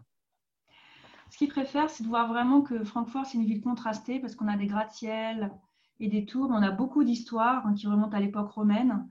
Ce 1.36 1.38
qu'ils 1.38 1.50
préfèrent, 1.50 1.90
c'est 1.90 2.04
de 2.04 2.08
voir 2.08 2.30
vraiment 2.30 2.62
que 2.62 2.86
Francfort, 2.86 3.26
c'est 3.26 3.38
une 3.38 3.44
ville 3.44 3.62
contrastée 3.62 4.22
parce 4.22 4.38
qu'on 4.38 4.48
a 4.48 4.56
des 4.56 4.68
gratte-ciels, 4.68 5.52
et 6.00 6.08
des 6.08 6.26
tours. 6.26 6.50
On 6.50 6.62
a 6.62 6.72
beaucoup 6.72 7.04
d'histoires 7.04 7.68
hein, 7.68 7.74
qui 7.74 7.88
remontent 7.88 8.16
à 8.16 8.22
l'époque 8.22 8.52
romaine. 8.52 9.06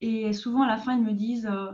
Et 0.00 0.32
souvent, 0.32 0.62
à 0.62 0.68
la 0.68 0.76
fin, 0.76 0.96
ils 0.96 1.02
me 1.02 1.12
disent 1.12 1.46
euh, 1.46 1.72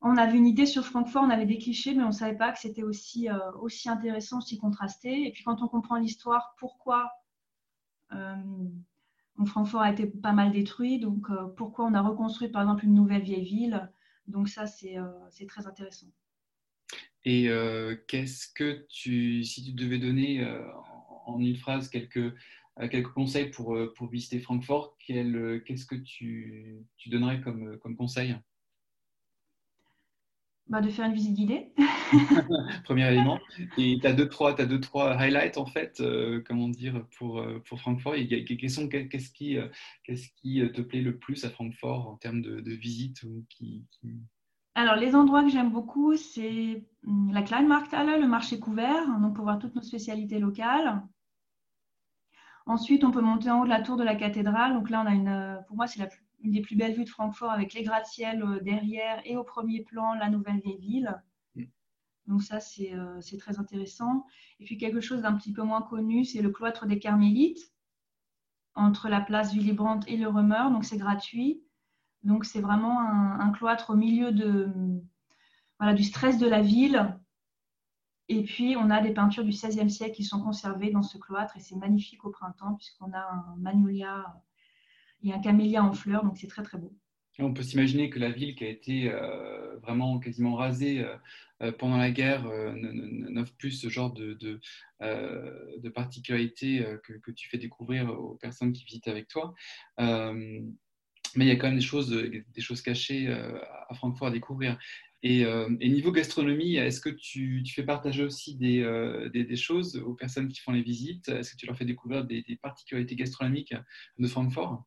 on 0.00 0.16
avait 0.16 0.38
une 0.38 0.46
idée 0.46 0.64
sur 0.64 0.84
Francfort, 0.84 1.24
on 1.24 1.30
avait 1.30 1.44
des 1.44 1.58
clichés, 1.58 1.92
mais 1.92 2.04
on 2.04 2.08
ne 2.08 2.12
savait 2.12 2.36
pas 2.36 2.52
que 2.52 2.60
c'était 2.60 2.84
aussi, 2.84 3.28
euh, 3.28 3.52
aussi 3.60 3.88
intéressant, 3.88 4.38
aussi 4.38 4.58
contrasté. 4.58 5.26
Et 5.26 5.32
puis, 5.32 5.42
quand 5.42 5.60
on 5.60 5.66
comprend 5.66 5.96
l'histoire, 5.96 6.54
pourquoi 6.60 7.10
euh, 8.12 8.36
Francfort 9.44 9.80
a 9.80 9.90
été 9.90 10.06
pas 10.06 10.30
mal 10.30 10.52
détruit, 10.52 11.00
donc 11.00 11.26
pourquoi 11.56 11.86
on 11.86 11.94
a 11.94 12.00
reconstruit, 12.00 12.48
par 12.48 12.62
exemple, 12.62 12.84
une 12.84 12.94
nouvelle 12.94 13.22
vieille 13.22 13.44
ville. 13.44 13.90
Donc, 14.28 14.48
ça, 14.48 14.66
c'est 14.66 14.96
très 15.48 15.66
intéressant. 15.66 16.06
Et 17.24 17.48
qu'est-ce 18.06 18.48
que 18.54 18.86
tu, 18.88 19.44
si 19.44 19.64
tu 19.64 19.72
devais 19.72 19.98
donner 19.98 20.46
en 21.26 21.40
une 21.40 21.56
phrase 21.56 21.88
quelques 21.88 22.34
euh, 22.80 22.88
quelques 22.88 23.12
conseils 23.12 23.50
pour, 23.50 23.76
euh, 23.76 23.92
pour 23.96 24.08
visiter 24.08 24.40
Francfort, 24.40 24.96
euh, 25.10 25.60
qu'est-ce 25.60 25.86
que 25.86 25.94
tu, 25.94 26.84
tu, 26.96 27.08
donnerais 27.08 27.40
comme, 27.40 27.78
comme 27.78 27.96
conseil? 27.96 28.34
Bah, 30.66 30.80
De 30.80 30.88
faire 30.88 31.06
une 31.06 31.14
visite 31.14 31.34
guidée. 31.34 31.72
Premier 32.84 33.06
élément. 33.06 33.38
Et 33.78 33.98
tu 34.00 34.06
as 34.06 34.12
deux, 34.12 34.28
trois, 34.28 34.60
as 34.60 34.66
deux, 34.66 34.80
trois 34.80 35.12
highlights, 35.12 35.56
en 35.56 35.66
fait, 35.66 36.02
comment 36.46 36.68
dire, 36.68 37.06
pour, 37.16 37.44
pour 37.66 37.80
Francfort. 37.80 38.14
Qu'est-ce 38.14 39.30
qui, 39.30 39.56
qu'est-ce 40.02 40.28
qui 40.34 40.60
te 40.72 40.80
plaît 40.80 41.02
le 41.02 41.18
plus 41.18 41.44
à 41.44 41.50
Francfort 41.50 42.08
en 42.08 42.16
termes 42.16 42.42
de, 42.42 42.60
de 42.60 42.72
visite 42.72 43.22
ou 43.22 43.44
qui, 43.50 43.84
Alors, 44.76 44.96
les 44.96 45.14
endroits 45.14 45.42
que 45.42 45.50
j'aime 45.50 45.70
beaucoup, 45.70 46.16
c'est 46.16 46.84
hum, 47.06 47.32
la 47.32 47.42
Kleinmarkthalle, 47.42 48.20
le 48.20 48.26
marché 48.26 48.58
couvert, 48.58 49.06
donc 49.20 49.36
pour 49.36 49.44
voir 49.44 49.58
toutes 49.58 49.74
nos 49.76 49.82
spécialités 49.82 50.38
locales. 50.38 51.02
Ensuite, 52.66 53.04
on 53.04 53.10
peut 53.10 53.20
monter 53.20 53.50
en 53.50 53.60
haut 53.60 53.64
de 53.64 53.70
la 53.70 53.82
tour 53.82 53.96
de 53.96 54.04
la 54.04 54.14
cathédrale. 54.16 54.74
Donc 54.74 54.90
là, 54.90 55.02
on 55.02 55.06
a 55.06 55.14
une, 55.14 55.28
euh, 55.28 55.56
pour 55.68 55.76
moi, 55.76 55.86
c'est 55.86 56.08
une 56.40 56.52
des 56.52 56.60
plus 56.62 56.76
belles 56.76 56.94
vues 56.94 57.04
de 57.04 57.10
Francfort 57.10 57.50
avec 57.50 57.74
les 57.74 57.82
gratte-ciels 57.82 58.42
euh, 58.42 58.60
derrière 58.60 59.20
et 59.24 59.36
au 59.36 59.44
premier 59.44 59.82
plan, 59.84 60.14
la 60.14 60.28
nouvelle 60.28 60.60
vieille 60.60 60.78
ville. 60.78 61.22
Donc 62.26 62.42
ça, 62.42 62.58
c'est 62.58 62.94
très 63.38 63.58
intéressant. 63.58 64.24
Et 64.58 64.64
puis 64.64 64.78
quelque 64.78 65.02
chose 65.02 65.20
d'un 65.20 65.34
petit 65.34 65.52
peu 65.52 65.62
moins 65.62 65.82
connu, 65.82 66.24
c'est 66.24 66.40
le 66.40 66.50
cloître 66.50 66.86
des 66.86 66.98
Carmélites, 66.98 67.70
entre 68.74 69.10
la 69.10 69.20
place 69.20 69.52
Willy 69.52 69.72
Brandt 69.72 70.10
et 70.10 70.16
le 70.16 70.28
Rumeur. 70.28 70.70
Donc 70.70 70.86
c'est 70.86 70.96
gratuit. 70.96 71.63
Donc 72.24 72.44
c'est 72.44 72.60
vraiment 72.60 73.00
un, 73.00 73.52
cloître 73.52 73.90
au 73.90 73.94
milieu 73.94 74.32
de, 74.32 74.68
voilà, 75.78 75.94
du 75.94 76.02
stress 76.02 76.38
de 76.38 76.48
la 76.48 76.62
ville. 76.62 77.18
Et 78.28 78.42
puis 78.42 78.76
on 78.78 78.88
a 78.90 79.02
des 79.02 79.12
peintures 79.12 79.44
du 79.44 79.50
XVIe 79.50 79.90
siècle 79.90 80.14
qui 80.14 80.24
sont 80.24 80.42
conservées 80.42 80.90
dans 80.90 81.02
ce 81.02 81.18
cloître 81.18 81.56
et 81.56 81.60
c'est 81.60 81.76
magnifique 81.76 82.24
au 82.24 82.30
printemps 82.30 82.74
puisqu'on 82.74 83.12
a 83.12 83.18
un 83.18 83.56
magnolia 83.58 84.42
et 85.22 85.32
un 85.32 85.40
camélia 85.40 85.84
en 85.84 85.92
fleurs. 85.92 86.24
Donc 86.24 86.38
c'est 86.38 86.46
très 86.46 86.62
très 86.62 86.78
beau. 86.78 86.96
On 87.40 87.52
peut 87.52 87.64
s'imaginer 87.64 88.10
que 88.10 88.20
la 88.20 88.30
ville 88.30 88.54
qui 88.54 88.64
a 88.64 88.68
été 88.68 89.10
euh, 89.10 89.76
vraiment 89.78 90.20
quasiment 90.20 90.54
rasée 90.54 91.00
euh, 91.00 91.16
euh, 91.62 91.72
pendant 91.72 91.96
la 91.96 92.12
guerre 92.12 92.44
n'offre 92.74 93.54
plus 93.56 93.72
ce 93.72 93.88
genre 93.88 94.12
de, 94.12 94.34
de, 94.34 95.88
particularités 95.88 96.84
que, 97.02 97.30
tu 97.32 97.48
fais 97.48 97.58
découvrir 97.58 98.08
aux 98.10 98.34
personnes 98.36 98.72
qui 98.72 98.84
visitent 98.84 99.08
avec 99.08 99.28
toi. 99.28 99.54
Mais 101.36 101.44
il 101.44 101.48
y 101.48 101.50
a 101.50 101.56
quand 101.56 101.68
même 101.68 101.78
des 101.78 101.84
choses, 101.84 102.10
des 102.10 102.60
choses 102.60 102.82
cachées 102.82 103.28
à 103.28 103.94
Francfort 103.94 104.28
à 104.28 104.30
découvrir. 104.30 104.78
Et, 105.22 105.46
niveau 105.80 106.12
gastronomie, 106.12 106.76
est-ce 106.76 107.00
que 107.00 107.08
tu, 107.08 107.64
fais 107.74 107.82
partager 107.82 108.22
aussi 108.22 108.56
des, 108.56 108.82
des, 109.32 109.56
choses 109.56 109.96
aux 109.96 110.14
personnes 110.14 110.48
qui 110.48 110.60
font 110.60 110.72
les 110.72 110.82
visites? 110.82 111.28
Est-ce 111.28 111.52
que 111.52 111.56
tu 111.56 111.66
leur 111.66 111.76
fais 111.76 111.86
découvrir 111.86 112.24
des, 112.24 112.42
des 112.42 112.56
particularités 112.56 113.16
gastronomiques 113.16 113.74
de 114.18 114.26
Francfort? 114.28 114.84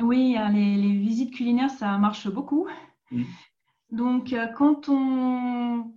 Oui, 0.00 0.36
hein, 0.36 0.50
les, 0.50 0.96
visites 0.98 1.34
culinaires, 1.34 1.70
ça 1.70 1.98
marche 1.98 2.28
beaucoup. 2.28 2.68
Mm. 3.10 3.24
Donc, 3.90 4.32
euh, 4.32 4.46
quand 4.48 4.88
on 4.88 5.92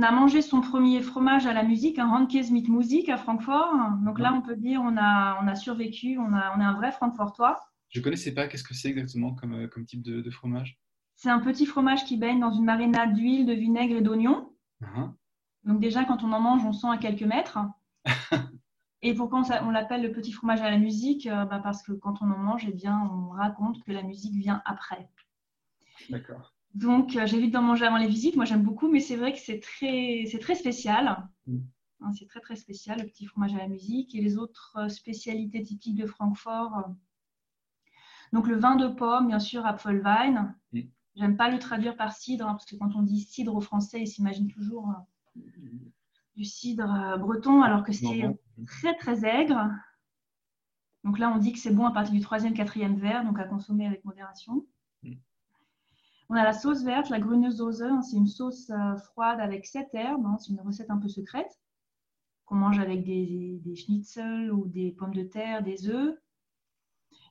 a 0.00 0.12
mangé 0.12 0.42
son 0.42 0.60
premier 0.60 1.02
fromage 1.02 1.46
à 1.46 1.52
la 1.52 1.62
musique, 1.62 1.98
un 1.98 2.08
Handkäse 2.08 2.50
mit 2.50 2.68
Musik 2.68 3.08
à 3.08 3.16
Francfort, 3.16 3.74
donc 4.04 4.18
là, 4.18 4.32
on 4.34 4.42
peut 4.42 4.56
dire 4.56 4.80
on 4.82 4.96
a, 4.96 5.38
on 5.42 5.48
a 5.48 5.54
survécu, 5.54 6.18
on, 6.18 6.32
a, 6.32 6.56
on 6.56 6.60
est 6.60 6.64
un 6.64 6.74
vrai 6.74 6.92
Francfortois. 6.92 7.58
Je 7.90 7.98
ne 7.98 8.04
connaissais 8.04 8.32
pas, 8.32 8.46
qu'est-ce 8.46 8.64
que 8.64 8.74
c'est 8.74 8.88
exactement 8.88 9.34
comme, 9.34 9.54
euh, 9.54 9.68
comme 9.68 9.84
type 9.84 10.02
de, 10.02 10.30
fromage 10.30 10.80
C'est 11.16 11.28
un 11.28 11.40
petit 11.40 11.66
fromage 11.66 12.04
qui 12.04 12.16
baigne 12.16 12.40
dans 12.40 12.52
une 12.52 12.64
marinade 12.64 13.14
d'huile, 13.14 13.46
de 13.46 13.52
vinaigre 13.52 13.96
et 13.96 14.02
d'oignon. 14.02 14.52
Uh-huh. 14.80 15.12
Donc 15.64 15.80
déjà, 15.80 16.04
quand 16.04 16.22
on 16.22 16.32
en 16.32 16.40
mange, 16.40 16.64
on 16.64 16.72
sent 16.72 16.88
à 16.88 16.96
quelques 16.96 17.22
mètres. 17.22 17.58
Et 19.02 19.14
pourquoi 19.14 19.42
on, 19.62 19.70
l'appelle 19.70 20.02
le 20.02 20.12
petit 20.12 20.30
fromage 20.30 20.60
à 20.60 20.70
la 20.70 20.78
musique 20.78 21.26
euh, 21.26 21.46
bah, 21.46 21.58
Parce 21.62 21.82
que 21.82 21.92
quand 21.92 22.20
on 22.20 22.30
en 22.30 22.38
mange, 22.38 22.66
eh 22.68 22.72
bien, 22.72 23.08
on 23.10 23.30
raconte 23.30 23.82
que 23.82 23.92
la 23.92 24.02
musique 24.02 24.34
vient 24.34 24.62
après. 24.66 25.08
D'accord. 26.10 26.54
Donc, 26.74 27.16
euh, 27.16 27.26
j'évite 27.26 27.50
d'en 27.50 27.62
manger 27.62 27.86
avant 27.86 27.96
les 27.96 28.06
visites. 28.06 28.36
Moi, 28.36 28.44
j'aime 28.44 28.62
beaucoup, 28.62 28.90
mais 28.90 29.00
c'est 29.00 29.16
vrai 29.16 29.32
que 29.32 29.38
c'est 29.38 29.58
très, 29.58 30.26
c'est 30.30 30.38
très 30.38 30.54
spécial. 30.54 31.26
Mm. 31.46 31.58
Hein, 32.02 32.12
c'est 32.12 32.26
très, 32.26 32.40
très 32.40 32.56
spécial, 32.56 33.00
le 33.00 33.06
petit 33.06 33.24
fromage 33.24 33.54
à 33.54 33.58
la 33.58 33.68
musique. 33.68 34.14
Et 34.14 34.20
les 34.20 34.36
autres 34.36 34.90
spécialités 34.90 35.62
typiques 35.62 35.96
de 35.96 36.06
Francfort. 36.06 36.90
Donc, 38.32 38.46
le 38.46 38.56
vin 38.56 38.76
de 38.76 38.88
pomme, 38.88 39.28
bien 39.28 39.40
sûr, 39.40 39.66
Apfelwein. 39.66 40.54
Mm. 40.72 40.80
J'aime 41.16 41.36
pas 41.36 41.50
le 41.50 41.58
traduire 41.58 41.96
par 41.96 42.12
cidre, 42.12 42.46
hein, 42.46 42.52
parce 42.52 42.64
que 42.64 42.76
quand 42.76 42.94
on 42.94 43.02
dit 43.02 43.20
cidre 43.20 43.54
au 43.54 43.60
français, 43.60 44.00
il 44.00 44.06
s'imagine 44.06 44.48
toujours 44.48 44.94
du 46.36 46.44
cidre 46.44 46.94
euh, 46.94 47.16
breton, 47.16 47.62
alors 47.62 47.82
que 47.82 47.92
c'est 47.92 48.38
très 48.66 48.94
très 48.96 49.24
aigre. 49.24 49.70
Donc 51.04 51.18
là, 51.18 51.30
on 51.34 51.38
dit 51.38 51.52
que 51.52 51.58
c'est 51.58 51.74
bon 51.74 51.86
à 51.86 51.92
partir 51.92 52.14
du 52.14 52.20
troisième, 52.20 52.54
quatrième 52.54 52.96
verre, 52.96 53.24
donc 53.24 53.38
à 53.38 53.44
consommer 53.44 53.86
avec 53.86 54.04
modération. 54.04 54.64
Mm. 55.02 55.14
On 56.28 56.34
a 56.36 56.44
la 56.44 56.52
sauce 56.52 56.84
verte, 56.84 57.10
la 57.10 57.18
Grüne 57.18 57.44
hein, 57.44 58.02
c'est 58.02 58.16
une 58.16 58.28
sauce 58.28 58.70
euh, 58.70 58.96
froide 58.96 59.40
avec 59.40 59.66
sept 59.66 59.88
herbes. 59.94 60.24
Hein, 60.24 60.36
c'est 60.38 60.52
une 60.52 60.60
recette 60.60 60.90
un 60.90 60.98
peu 60.98 61.08
secrète 61.08 61.58
qu'on 62.44 62.56
mange 62.56 62.78
avec 62.78 63.04
des, 63.04 63.60
des, 63.64 63.76
schnitzel 63.76 64.52
ou 64.52 64.66
des 64.66 64.90
pommes 64.92 65.14
de 65.14 65.22
terre, 65.22 65.62
des 65.62 65.88
œufs. 65.88 66.16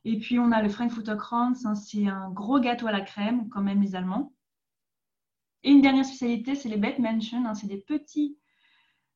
Et 0.04 0.18
puis 0.18 0.38
on 0.38 0.52
a 0.52 0.62
le 0.62 0.68
Frankfurter 0.68 1.16
Kranz, 1.18 1.66
hein, 1.66 1.74
c'est 1.74 2.06
un 2.06 2.30
gros 2.30 2.58
gâteau 2.58 2.86
à 2.86 2.92
la 2.92 3.02
crème, 3.02 3.48
comme 3.48 3.64
même 3.64 3.82
les 3.82 3.94
Allemands. 3.94 4.32
Et 5.62 5.70
une 5.70 5.82
dernière 5.82 6.06
spécialité, 6.06 6.54
c'est 6.54 6.70
les 6.70 6.78
Bettmenschen, 6.78 7.54
c'est 7.54 7.66
des 7.66 7.80
petits 7.80 8.38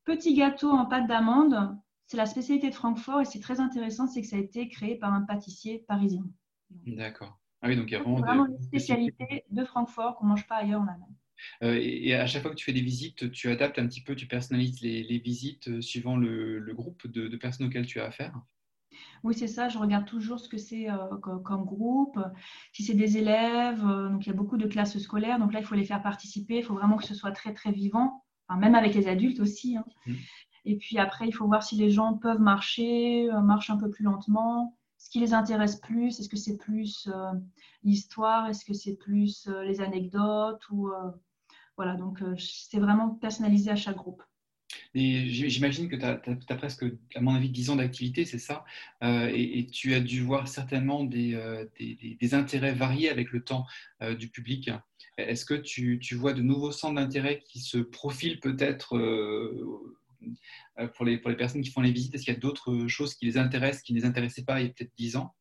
Petit 0.05 0.35
gâteau 0.35 0.71
en 0.71 0.85
pâte 0.85 1.07
d'amande, 1.07 1.79
c'est 2.07 2.19
la 2.19 2.27
spécialité 2.27 2.69
de 2.69 2.75
Francfort 2.75 3.23
et 3.23 3.25
c'est 3.25 3.41
très 3.41 3.61
intéressant, 3.61 4.07
c'est 4.07 4.21
que 4.21 4.27
ça 4.27 4.37
a 4.37 4.39
été 4.39 4.69
créé 4.69 4.97
par 4.97 5.15
un 5.15 5.23
pâtissier 5.23 5.85
parisien. 5.89 6.25
D'accord. 6.71 7.41
Ah 7.63 7.69
oui, 7.69 7.77
donc 7.77 7.91
il 7.91 7.93
y 7.93 7.97
a 7.97 8.03
vraiment, 8.03 8.47
une 8.47 8.61
spécialité 8.61 9.45
de 9.51 9.65
Francfort 9.65 10.17
qu'on 10.17 10.27
ne 10.27 10.31
mange 10.31 10.47
pas 10.47 10.57
ailleurs 10.57 10.83
en 10.83 10.87
Allemagne. 10.87 11.15
Euh, 11.63 11.79
et 11.81 12.15
à 12.15 12.27
chaque 12.27 12.43
fois 12.43 12.51
que 12.51 12.57
tu 12.57 12.65
fais 12.67 12.75
des 12.75 12.83
visites, 12.83 13.31
tu 13.31 13.49
adaptes 13.49 13.79
un 13.79 13.87
petit 13.87 14.03
peu, 14.03 14.15
tu 14.15 14.27
personnalises 14.27 14.83
les, 14.83 15.19
visites 15.19 15.69
euh, 15.69 15.81
suivant 15.81 16.17
le, 16.17 16.61
groupe 16.75 17.07
de, 17.07 17.35
personnes 17.37 17.67
auxquelles 17.67 17.87
tu 17.87 18.01
as 18.01 18.05
affaire? 18.05 18.39
Oui, 19.23 19.35
c'est 19.35 19.49
ça. 19.49 19.69
Je 19.69 19.79
regarde 19.79 20.07
toujours 20.07 20.41
ce 20.41 20.49
que 20.49 20.59
c'est 20.59 20.91
euh, 20.91 21.17
comme, 21.19 21.65
groupe. 21.65 22.19
Si 22.73 22.83
c'est 22.83 22.95
des 22.95 23.17
élèves, 23.19 23.83
donc 23.83 24.27
il 24.27 24.29
y 24.29 24.33
a 24.33 24.37
beaucoup 24.37 24.57
de 24.57 24.67
classes 24.67 24.99
scolaires, 24.99 25.39
donc 25.39 25.53
là, 25.53 25.61
il 25.61 25.67
faut 25.67 25.75
les 25.75 25.85
faire 25.85 26.03
participer. 26.03 26.59
Il 26.59 26.65
faut 26.65 26.75
vraiment 26.75 26.97
que 26.97 27.05
ce 27.05 27.15
soit 27.15 27.33
très, 27.33 27.53
très 27.53 27.73
vivant 27.73 28.25
même 28.59 28.75
avec 28.75 28.95
les 28.95 29.09
adultes 29.09 29.41
aussi. 29.41 29.77
Hein. 29.77 29.85
Mmh. 30.07 30.13
Et 30.67 30.77
puis 30.77 30.99
après, 30.99 31.27
il 31.29 31.33
faut 31.33 31.47
voir 31.47 31.63
si 31.63 31.77
les 31.77 31.91
gens 31.91 32.15
peuvent 32.15 32.41
marcher, 32.41 33.31
euh, 33.31 33.41
marchent 33.41 33.71
un 33.71 33.77
peu 33.77 33.91
plus 33.91 34.05
lentement. 34.05 34.77
Ce 34.99 35.11
qui 35.11 35.21
les 35.21 35.35
intéresse 35.35 35.77
plus, 35.77 36.19
est-ce 36.19 36.29
que 36.29 36.37
c'est 36.37 36.57
plus 36.57 37.09
euh, 37.13 37.33
l'histoire, 37.83 38.49
est-ce 38.49 38.65
que 38.65 38.73
c'est 38.73 38.97
plus 38.97 39.47
euh, 39.49 39.63
les 39.65 39.81
anecdotes 39.81 40.63
ou 40.71 40.91
voilà. 41.77 41.97
Donc 41.97 42.23
c'est 42.39 42.79
vraiment 42.79 43.11
personnalisé 43.11 43.71
à 43.71 43.77
chaque 43.77 43.97
groupe. 43.97 44.23
Et 44.95 45.29
j'imagine 45.29 45.89
que 45.89 45.97
tu 45.97 46.05
as, 46.05 46.57
presque, 46.57 46.85
à 47.15 47.21
mon 47.21 47.35
avis, 47.35 47.51
10 47.51 47.71
ans 47.71 47.77
d'activité, 47.77 48.25
c'est 48.25 48.39
ça 48.39 48.65
et, 49.03 49.67
tu 49.73 49.95
as 49.95 50.01
dû 50.01 50.23
voir 50.23 50.47
certainement 50.47 51.05
des, 51.05 51.37
des, 51.79 52.35
intérêts 52.35 52.75
variés 52.75 53.11
avec 53.11 53.33
le 53.33 53.43
temps 53.43 53.67
du 54.19 54.29
public. 54.29 54.71
Est-ce 55.17 55.45
que 55.45 55.55
tu, 55.55 56.15
vois 56.15 56.33
de 56.33 56.43
nouveaux 56.43 56.73
centres 56.73 56.97
d'intérêt 56.97 57.43
qui 57.47 57.61
se 57.61 57.79
profilent 57.79 58.41
peut-être 58.41 58.97
euh, 58.97 59.97
euh, 60.79 60.89
pour, 60.89 61.05
les, 61.05 61.19
pour 61.19 61.31
les 61.31 61.37
personnes 61.37 61.63
qui 61.63 61.71
font 61.71 61.81
les 61.81 61.93
visites? 61.93 62.15
Est-ce 62.15 62.25
qu'il 62.25 62.35
y 62.35 62.37
a 62.37 62.41
d'autres 62.41 62.89
choses 62.89 63.15
qui 63.15 63.27
les 63.27 63.39
intéressent, 63.39 63.83
qui 63.83 63.95
ne 63.95 64.01
les 64.01 64.05
intéressaient 64.05 64.45
pas 64.45 64.61
il 64.61 64.67
y 64.67 64.71
a 64.71 64.73
peut-être 64.73 64.95
10 64.97 65.17
ans? 65.17 65.35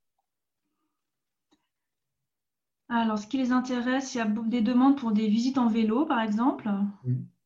Alors, 2.90 3.18
ce 3.18 3.26
qui 3.26 3.38
les 3.38 3.52
intéresse, 3.52 4.14
il 4.14 4.20
y 4.20 4.22
a 4.22 4.26
des 4.26 4.62
demandes 4.62 4.98
pour 4.98 5.12
des 5.12 5.28
visites 5.28 5.58
en 5.58 5.68
vélo, 5.68 6.06
par 6.06 6.22
exemple. 6.22 6.70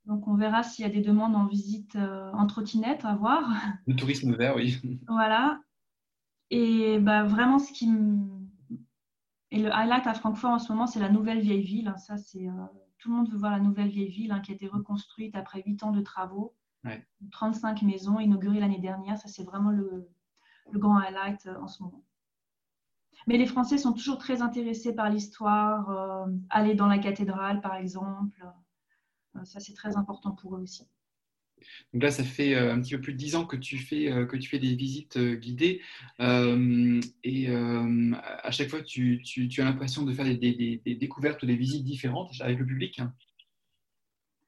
Donc, 0.08 0.28
on 0.28 0.36
verra 0.36 0.64
s'il 0.64 0.84
y 0.84 0.88
a 0.88 0.92
des 0.92 1.02
demandes 1.02 1.36
en 1.36 1.46
visite 1.46 1.96
euh, 1.96 2.32
en 2.34 2.48
trottinette 2.48 3.06
à 3.06 3.16
voir. 3.16 3.44
Le 3.88 3.96
tourisme 3.96 4.36
vert, 4.36 4.56
oui. 4.56 4.80
Voilà. 5.08 5.60
Et 6.50 6.98
bah, 7.00 7.24
vraiment, 7.24 7.60
ce 7.60 7.72
qui 7.74 7.88
me 7.92 8.48
et 9.52 9.62
le 9.62 9.74
highlight 9.74 10.06
à 10.08 10.14
Francfort 10.14 10.52
en 10.52 10.60
ce 10.60 10.72
moment, 10.72 10.88
c'est 10.88 11.00
la 11.00 11.10
nouvelle 11.10 11.40
vieille 11.40 11.64
ville. 11.64 11.94
Ça, 11.98 12.18
c'est 12.18 12.48
euh, 12.48 12.66
tout 12.98 13.10
le 13.10 13.16
monde 13.16 13.30
veut 13.30 13.38
voir 13.38 13.52
la 13.52 13.60
nouvelle 13.60 13.88
vieille 13.88 14.10
ville 14.10 14.32
hein, 14.32 14.42
qui 14.42 14.52
a 14.52 14.56
été 14.56 14.68
reconstruite 14.68 15.36
après 15.36 15.64
8 15.66 15.84
ans 15.84 15.92
de 15.92 16.02
travaux. 16.02 16.54
35 17.32 17.82
maisons 17.82 18.20
inaugurées 18.20 18.62
l'année 18.62 18.80
dernière. 18.80 19.18
Ça, 19.18 19.28
c'est 19.28 19.44
vraiment 19.44 19.72
le, 19.72 20.08
grand 20.74 20.98
highlight 20.98 21.46
euh, 21.48 21.60
en 21.60 21.68
ce 21.68 21.84
moment. 21.84 22.04
Mais 23.26 23.38
les 23.38 23.46
Français 23.46 23.78
sont 23.78 23.94
toujours 23.94 24.18
très 24.18 24.42
intéressés 24.42 24.94
par 24.94 25.10
l'histoire. 25.10 25.90
Euh, 25.90 26.28
aller 26.50 26.76
dans 26.76 26.88
la 26.88 26.98
cathédrale, 26.98 27.62
par 27.62 27.76
exemple. 27.76 28.46
Ça, 29.46 29.60
c'est 29.60 29.74
très 29.74 29.96
important 29.98 30.32
pour 30.32 30.56
eux 30.56 30.62
aussi. 30.62 30.88
Donc 31.94 32.04
là, 32.04 32.12
ça 32.12 32.24
fait 32.24 32.56
euh, 32.56 32.74
un 32.74 32.82
petit 32.82 32.96
peu 32.96 33.02
plus 33.02 33.14
de 33.14 33.18
dix 33.18 33.36
ans 33.36 33.46
que 33.46 33.56
tu 33.56 33.78
fais, 33.78 34.12
euh, 34.12 34.26
que 34.26 34.38
tu 34.38 34.50
fais 34.50 34.60
des 34.60 34.76
visites 34.76 35.18
euh, 35.18 35.36
guidées. 35.36 35.82
et 36.20 37.48
à 37.50 38.52
chaque 38.52 38.70
fois, 38.70 38.82
tu, 38.82 39.22
as 39.58 39.64
l'impression 39.64 40.04
de 40.04 40.14
faire 40.14 40.26
des, 40.26 40.82
découvertes 40.86 41.42
ou 41.44 41.46
des 41.46 41.56
visites 41.56 41.84
différentes 41.84 42.32
avec 42.42 42.60
le 42.60 42.66
public? 42.66 43.02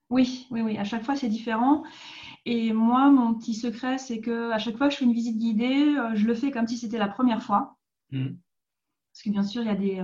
Oui, 0.10 0.48
oui, 0.50 0.62
oui. 0.62 0.78
À 0.78 0.84
chaque 0.84 1.04
fois, 1.04 1.16
c'est 1.16 1.30
différent. 1.30 1.84
Et 2.46 2.74
moi, 2.74 3.12
mon 3.12 3.36
petit 3.36 3.54
secret, 3.54 3.98
c'est 3.98 4.22
que 4.22 4.52
à 4.52 4.58
chaque 4.58 4.78
fois 4.78 4.88
que 4.88 4.94
je 4.94 5.00
fais 5.00 5.06
une 5.06 5.14
visite 5.14 5.38
guidée, 5.38 5.96
je 6.16 6.26
le 6.26 6.34
fais 6.34 6.52
comme 6.52 6.68
si 6.68 6.78
c'était 6.78 6.98
la 6.98 7.08
première 7.08 7.44
fois. 7.44 7.78
Mmh. 8.12 8.30
Parce 9.14 9.24
que 9.24 9.30
bien 9.30 9.44
sûr, 9.44 9.62
il 9.62 9.68
y 9.68 9.70
a 9.70 9.76
des, 9.76 10.02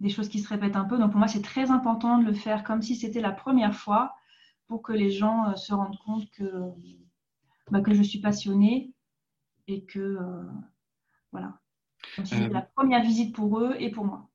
des 0.00 0.08
choses 0.08 0.28
qui 0.28 0.40
se 0.40 0.48
répètent 0.48 0.76
un 0.76 0.84
peu. 0.84 0.98
Donc 0.98 1.10
pour 1.10 1.18
moi, 1.18 1.28
c'est 1.28 1.42
très 1.42 1.70
important 1.70 2.18
de 2.18 2.24
le 2.24 2.32
faire 2.32 2.64
comme 2.64 2.82
si 2.82 2.96
c'était 2.96 3.20
la 3.20 3.32
première 3.32 3.74
fois 3.74 4.14
pour 4.66 4.82
que 4.82 4.92
les 4.92 5.10
gens 5.10 5.48
euh, 5.48 5.56
se 5.56 5.74
rendent 5.74 5.98
compte 6.04 6.30
que, 6.30 6.50
bah, 7.70 7.80
que 7.80 7.92
je 7.92 8.02
suis 8.02 8.20
passionnée 8.20 8.92
et 9.66 9.84
que 9.84 9.98
euh, 9.98 10.42
voilà. 11.32 11.58
C'est 12.24 12.42
euh. 12.42 12.48
la 12.48 12.62
première 12.62 13.02
visite 13.02 13.34
pour 13.34 13.60
eux 13.60 13.76
et 13.78 13.90
pour 13.90 14.04
moi. 14.04 14.29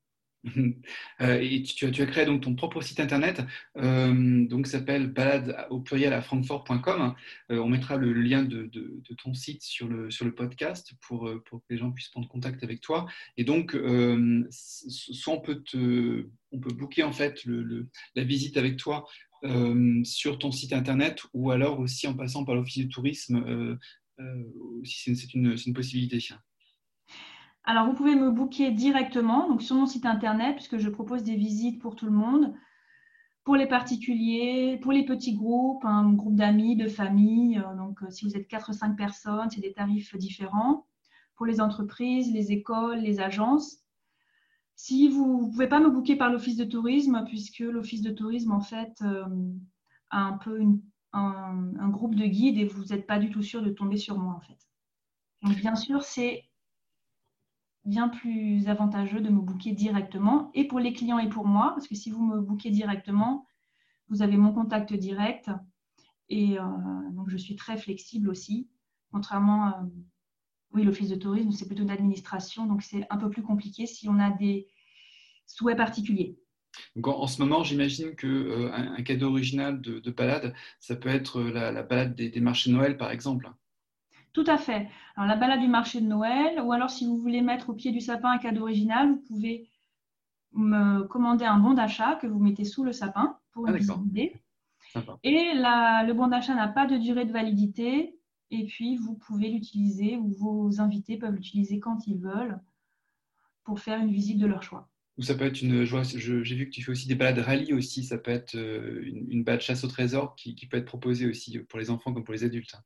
et 1.20 1.62
tu, 1.62 1.86
as 1.86 2.06
créé 2.06 2.24
donc 2.24 2.42
ton 2.42 2.54
propre 2.54 2.80
site 2.80 3.00
internet, 3.00 3.42
euh, 3.76 4.46
donc 4.46 4.66
s'appelle 4.66 5.08
balade 5.08 5.66
au 5.70 5.80
pluriel 5.80 6.12
à 6.12 6.22
francfort.com. 6.22 7.14
on 7.50 7.68
mettra 7.68 7.96
le, 7.96 8.12
lien 8.12 8.42
de, 8.42 8.70
ton 9.22 9.34
site 9.34 9.62
sur 9.62 9.88
le, 9.88 10.34
podcast 10.34 10.92
pour, 11.00 11.24
que 11.24 11.58
les 11.70 11.78
gens 11.78 11.90
puissent 11.90 12.08
prendre 12.08 12.28
contact 12.28 12.62
avec 12.62 12.80
toi. 12.80 13.06
Et 13.36 13.44
donc, 13.44 13.76
soit 14.50 15.34
on 15.34 15.40
peut 15.40 15.62
te, 15.62 16.28
on 16.52 16.60
peut 16.60 16.72
booker 16.72 17.02
en 17.02 17.12
fait 17.12 17.42
la 18.14 18.24
visite 18.24 18.56
avec 18.56 18.76
toi 18.76 19.06
sur 20.04 20.38
ton 20.38 20.50
site 20.50 20.72
internet 20.72 21.22
ou 21.32 21.50
alors 21.50 21.80
aussi 21.80 22.06
en 22.06 22.14
passant 22.14 22.44
par 22.44 22.54
l'Office 22.54 22.78
du 22.78 22.88
tourisme, 22.88 23.78
si 24.84 25.16
c'est 25.16 25.34
une, 25.34 25.56
possibilité 25.74 26.20
alors, 27.66 27.86
vous 27.86 27.94
pouvez 27.94 28.14
me 28.14 28.30
booker 28.30 28.70
directement 28.70 29.48
donc 29.48 29.60
sur 29.60 29.74
mon 29.74 29.86
site 29.86 30.06
internet, 30.06 30.54
puisque 30.54 30.78
je 30.78 30.88
propose 30.88 31.24
des 31.24 31.34
visites 31.34 31.80
pour 31.80 31.96
tout 31.96 32.06
le 32.06 32.12
monde, 32.12 32.54
pour 33.42 33.56
les 33.56 33.66
particuliers, 33.66 34.78
pour 34.80 34.92
les 34.92 35.04
petits 35.04 35.34
groupes, 35.34 35.84
un 35.84 36.12
groupe 36.12 36.36
d'amis, 36.36 36.76
de 36.76 36.88
famille. 36.88 37.58
Euh, 37.58 37.74
donc, 37.76 38.02
euh, 38.02 38.10
si 38.10 38.24
vous 38.24 38.36
êtes 38.36 38.46
4 38.46 38.70
ou 38.70 38.72
5 38.72 38.96
personnes, 38.96 39.50
c'est 39.50 39.60
des 39.60 39.72
tarifs 39.72 40.16
différents. 40.16 40.86
Pour 41.34 41.44
les 41.44 41.60
entreprises, 41.60 42.32
les 42.32 42.52
écoles, 42.52 42.98
les 42.98 43.18
agences. 43.18 43.78
Si 44.76 45.08
vous 45.08 45.46
ne 45.46 45.50
pouvez 45.50 45.68
pas 45.68 45.80
me 45.80 45.90
booker 45.90 46.14
par 46.14 46.30
l'office 46.30 46.56
de 46.56 46.64
tourisme, 46.64 47.24
puisque 47.26 47.60
l'office 47.60 48.02
de 48.02 48.12
tourisme, 48.12 48.52
en 48.52 48.60
fait, 48.60 48.94
euh, 49.02 49.24
a 50.10 50.20
un 50.22 50.38
peu 50.38 50.60
un, 51.12 51.72
un, 51.80 51.88
groupe 51.88 52.14
de 52.14 52.26
guides 52.26 52.58
et 52.58 52.64
vous 52.64 52.84
n'êtes 52.86 53.06
pas 53.06 53.18
du 53.18 53.30
tout 53.30 53.42
sûr 53.42 53.62
de 53.62 53.70
tomber 53.70 53.96
sur 53.96 54.18
moi, 54.18 54.34
en 54.34 54.40
fait. 54.40 54.58
Donc, 55.42 55.56
bien 55.56 55.74
sûr, 55.74 56.02
c'est 56.02 56.44
bien 57.86 58.08
plus 58.08 58.68
avantageux 58.68 59.20
de 59.20 59.30
me 59.30 59.40
booker 59.40 59.72
directement 59.72 60.50
et 60.54 60.66
pour 60.66 60.80
les 60.80 60.92
clients 60.92 61.18
et 61.18 61.28
pour 61.28 61.46
moi, 61.46 61.70
parce 61.74 61.86
que 61.86 61.94
si 61.94 62.10
vous 62.10 62.24
me 62.24 62.40
bookez 62.40 62.70
directement, 62.70 63.46
vous 64.08 64.22
avez 64.22 64.36
mon 64.36 64.52
contact 64.52 64.92
direct 64.92 65.50
et 66.28 66.58
euh, 66.58 66.62
donc 67.12 67.30
je 67.30 67.36
suis 67.36 67.54
très 67.54 67.76
flexible 67.76 68.28
aussi, 68.28 68.68
contrairement 69.12 69.64
à 69.66 69.86
oui, 70.72 70.82
l'office 70.82 71.08
de 71.08 71.14
tourisme, 71.14 71.52
c'est 71.52 71.66
plutôt 71.66 71.84
d'administration, 71.84 72.66
donc 72.66 72.82
c'est 72.82 73.06
un 73.08 73.16
peu 73.16 73.30
plus 73.30 73.42
compliqué 73.42 73.86
si 73.86 74.08
on 74.08 74.18
a 74.18 74.30
des 74.30 74.66
souhaits 75.46 75.76
particuliers. 75.76 76.36
En, 77.02 77.26
ce 77.26 77.40
moment, 77.40 77.62
j'imagine 77.62 78.14
qu'un 78.16 78.28
euh, 78.28 78.70
un 78.72 79.02
cadeau 79.02 79.30
original 79.30 79.80
de, 79.80 80.10
balade, 80.10 80.54
ça 80.80 80.96
peut 80.96 81.08
être 81.08 81.40
la, 81.40 81.82
balade 81.82 82.14
des, 82.14 82.28
des 82.28 82.40
marchés 82.40 82.68
de 82.68 82.74
Noël, 82.74 82.98
par 82.98 83.12
exemple. 83.12 83.50
Tout 84.36 84.44
à 84.48 84.58
fait. 84.58 84.86
Alors, 85.14 85.26
la 85.26 85.36
balade 85.36 85.60
du 85.60 85.66
marché 85.66 85.98
de 85.98 86.06
Noël, 86.06 86.60
ou 86.60 86.70
alors 86.70 86.90
si 86.90 87.06
vous 87.06 87.16
voulez 87.16 87.40
mettre 87.40 87.70
au 87.70 87.72
pied 87.72 87.90
du 87.90 88.02
sapin 88.02 88.32
un 88.32 88.36
cadeau 88.36 88.64
original, 88.64 89.08
vous 89.08 89.22
pouvez 89.26 89.70
me 90.52 91.04
commander 91.04 91.46
un 91.46 91.58
bon 91.58 91.72
d'achat 91.72 92.16
que 92.16 92.26
vous 92.26 92.38
mettez 92.38 92.64
sous 92.64 92.84
le 92.84 92.92
sapin 92.92 93.38
pour 93.52 93.66
une 93.66 93.78
ah, 94.94 95.00
Et 95.22 95.54
le 95.54 96.12
bon 96.12 96.26
d'achat 96.26 96.54
n'a 96.54 96.68
pas 96.68 96.86
de 96.86 96.98
durée 96.98 97.24
de 97.24 97.32
validité. 97.32 98.18
Et 98.50 98.66
puis, 98.66 98.98
vous 98.98 99.14
pouvez 99.14 99.48
l'utiliser 99.48 100.18
ou 100.18 100.28
vos 100.28 100.82
invités 100.82 101.16
peuvent 101.16 101.34
l'utiliser 101.34 101.80
quand 101.80 102.06
ils 102.06 102.18
veulent 102.18 102.60
pour 103.64 103.80
faire 103.80 103.98
une 103.98 104.12
visite 104.12 104.36
de 104.36 104.46
leur 104.46 104.62
choix. 104.62 104.90
Ou 105.16 105.22
ça 105.22 105.34
peut 105.34 105.46
être 105.46 105.62
une. 105.62 105.84
J'ai 105.84 106.56
vu 106.56 106.66
que 106.66 106.74
tu 106.74 106.82
fais 106.82 106.92
aussi 106.92 107.08
des 107.08 107.14
balades 107.14 107.38
rallye 107.38 107.72
aussi. 107.72 108.04
Ça 108.04 108.18
peut 108.18 108.32
être 108.32 108.54
euh, 108.54 109.00
une, 109.02 109.44
balade 109.44 109.62
chasse 109.62 109.82
au 109.82 109.88
trésor 109.88 110.36
qui, 110.36 110.54
qui, 110.54 110.66
peut 110.66 110.76
être 110.76 110.84
proposée 110.84 111.26
aussi 111.26 111.58
pour 111.60 111.78
les 111.78 111.88
enfants 111.88 112.12
comme 112.12 112.24
pour 112.24 112.34
les 112.34 112.44
adultes. 112.44 112.76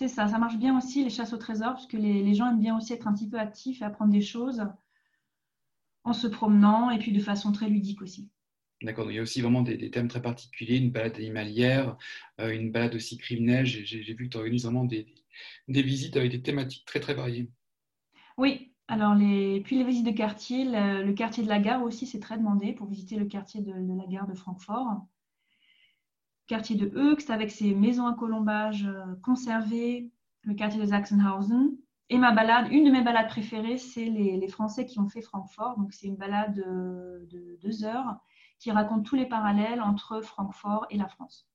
C'est 0.00 0.08
ça, 0.08 0.26
ça 0.28 0.38
marche 0.38 0.56
bien 0.56 0.78
aussi 0.78 1.04
les 1.04 1.10
chasses 1.10 1.34
au 1.34 1.36
trésor, 1.36 1.74
parce 1.74 1.86
que 1.86 1.98
les, 1.98 2.34
gens 2.34 2.48
aiment 2.48 2.58
bien 2.58 2.74
aussi 2.74 2.94
être 2.94 3.06
un 3.06 3.12
petit 3.12 3.28
peu 3.28 3.38
actifs 3.38 3.82
et 3.82 3.84
apprendre 3.84 4.10
des 4.10 4.22
choses 4.22 4.66
en 6.04 6.14
se 6.14 6.26
promenant 6.26 6.90
et 6.90 6.98
puis 6.98 7.12
de 7.12 7.20
façon 7.20 7.52
très 7.52 7.68
ludique 7.68 8.00
aussi. 8.00 8.30
D'accord, 8.80 9.10
il 9.10 9.16
y 9.16 9.18
a 9.18 9.22
aussi 9.22 9.42
vraiment 9.42 9.60
des, 9.60 9.90
thèmes 9.90 10.08
très 10.08 10.22
particuliers, 10.22 10.78
une 10.78 10.90
balade 10.90 11.16
animalière, 11.16 11.98
euh, 12.40 12.48
une 12.48 12.72
balade 12.72 12.94
aussi 12.94 13.18
criminelle. 13.18 13.66
J'ai 13.66 14.14
vu 14.14 14.26
que 14.26 14.32
tu 14.32 14.38
organises 14.38 14.64
vraiment 14.64 14.86
des, 14.86 15.06
visites 15.68 16.16
avec 16.16 16.30
des 16.30 16.40
thématiques 16.40 16.86
très 16.86 17.00
très 17.00 17.12
variées. 17.12 17.50
Oui, 18.38 18.72
alors 18.88 19.14
les, 19.14 19.60
puis 19.60 19.76
les 19.76 19.84
visites 19.84 20.06
de 20.06 20.12
quartier, 20.12 20.64
le, 20.64 21.12
quartier 21.12 21.42
de 21.42 21.48
la 21.50 21.58
gare 21.58 21.82
aussi, 21.82 22.06
c'est 22.06 22.20
très 22.20 22.38
demandé 22.38 22.72
pour 22.72 22.86
visiter 22.88 23.16
le 23.16 23.26
quartier 23.26 23.60
de, 23.60 23.72
de 23.72 23.98
la 23.98 24.06
gare 24.06 24.26
de 24.26 24.32
Francfort 24.32 25.04
quartier 26.50 26.74
de 26.74 26.90
Höchst 26.96 27.30
avec 27.30 27.52
ses 27.52 27.74
maisons 27.74 28.08
à 28.08 28.14
colombage 28.14 28.84
euh, 28.84 29.14
conservées, 29.22 30.10
le 30.42 30.54
quartier 30.54 30.80
de 30.80 30.86
Sachsenhausen. 30.86 31.76
Et 32.08 32.18
ma 32.18 32.32
balade, 32.32 32.66
une 32.72 32.84
de 32.84 32.90
mes 32.90 33.04
balades 33.04 33.28
préférées, 33.28 33.78
c'est 33.78 34.06
les, 34.06 34.48
Français 34.48 34.84
qui 34.84 34.98
ont 34.98 35.08
fait 35.08 35.22
Francfort. 35.22 35.78
Donc 35.78 35.92
c'est 35.92 36.08
une 36.08 36.16
balade 36.16 36.56
de, 36.56 37.56
deux 37.62 37.84
heures 37.84 38.16
qui 38.58 38.72
raconte 38.72 39.06
tous 39.06 39.14
les 39.14 39.26
parallèles 39.26 39.80
entre 39.80 40.22
Francfort 40.22 40.86
et 40.90 40.98
la 40.98 41.06
France. 41.06 41.46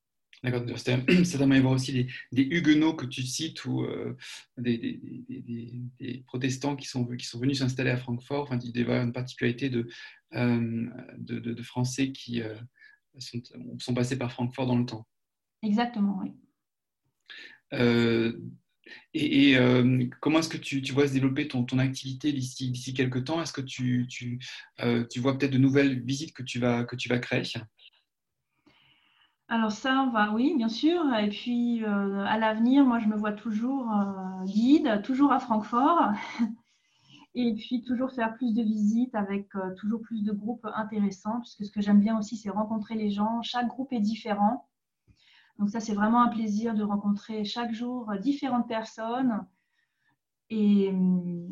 D'accord, 0.43 0.63
c'est 0.77 0.93
à 1.41 1.59
voir 1.59 1.73
aussi 1.73 2.07
des, 2.31 2.43
huguenots 2.43 2.93
que 2.93 3.05
tu 3.05 3.21
cites 3.23 3.65
ou 3.65 3.81
euh, 3.81 4.15
des, 4.57 6.23
protestants 6.25 6.77
qui 6.77 6.87
sont, 6.87 7.03
venus 7.03 7.59
s'installer 7.59 7.89
à 7.89 7.97
Francfort. 7.97 8.43
Enfin, 8.43 8.59
il 8.63 8.79
y 8.79 8.89
a 8.89 9.01
une 9.01 9.11
particularité 9.11 9.69
de, 9.69 9.89
euh, 10.35 10.87
de, 11.17 11.61
Français 11.63 12.13
qui, 12.13 12.41
sont, 13.19 13.41
sont 13.79 13.93
passés 13.93 14.17
par 14.17 14.31
Francfort 14.31 14.67
dans 14.67 14.77
le 14.77 14.85
temps. 14.85 15.07
Exactement, 15.61 16.19
oui. 16.21 16.33
Euh, 17.73 18.33
et, 19.13 19.57
euh, 19.57 20.05
comment 20.21 20.39
est-ce 20.39 20.49
que 20.49 20.57
tu, 20.57 20.81
tu, 20.81 20.93
vois 20.93 21.07
se 21.07 21.13
développer 21.13 21.47
ton, 21.47 21.63
ton 21.63 21.79
activité 21.79 22.31
d'ici, 22.31 22.69
d'ici 22.71 22.93
quelques 22.93 23.25
temps? 23.25 23.41
Est-ce 23.41 23.53
que 23.53 23.61
tu, 23.61 24.05
tu, 24.07 24.39
euh, 24.81 25.05
tu 25.09 25.19
vois 25.19 25.37
peut-être 25.37 25.51
de 25.51 25.57
nouvelles 25.57 26.03
visites 26.03 26.33
que 26.33 26.43
tu 26.43 26.59
vas, 26.59 26.83
que 26.83 26.95
tu 26.95 27.09
vas 27.09 27.19
créer? 27.19 27.43
Alors 29.47 29.71
ça, 29.71 30.09
va, 30.13 30.31
oui, 30.33 30.53
bien 30.55 30.69
sûr. 30.69 31.01
Et 31.15 31.29
puis 31.29 31.83
à 31.83 32.37
l'avenir, 32.37 32.85
moi, 32.85 32.99
je 32.99 33.07
me 33.07 33.15
vois 33.15 33.33
toujours 33.33 33.91
guide, 34.45 35.01
toujours 35.03 35.31
à 35.31 35.39
Francfort. 35.39 36.11
Et 37.35 37.53
puis 37.53 37.83
toujours 37.83 38.11
faire 38.11 38.33
plus 38.35 38.53
de 38.53 38.63
visites 38.63 39.13
avec 39.13 39.53
euh, 39.55 39.73
toujours 39.75 40.01
plus 40.01 40.23
de 40.23 40.31
groupes 40.31 40.65
intéressants, 40.73 41.41
puisque 41.41 41.65
ce 41.65 41.71
que 41.71 41.81
j'aime 41.81 41.99
bien 41.99 42.17
aussi, 42.17 42.37
c'est 42.37 42.49
rencontrer 42.49 42.95
les 42.95 43.09
gens. 43.09 43.41
Chaque 43.41 43.67
groupe 43.67 43.91
est 43.91 43.99
différent. 43.99 44.67
Donc 45.59 45.69
ça, 45.69 45.79
c'est 45.81 45.93
vraiment 45.93 46.21
un 46.21 46.29
plaisir 46.29 46.73
de 46.73 46.83
rencontrer 46.83 47.43
chaque 47.43 47.73
jour 47.73 48.11
différentes 48.21 48.67
personnes. 48.67 49.45
Et 50.49 50.89
hum, 50.89 51.51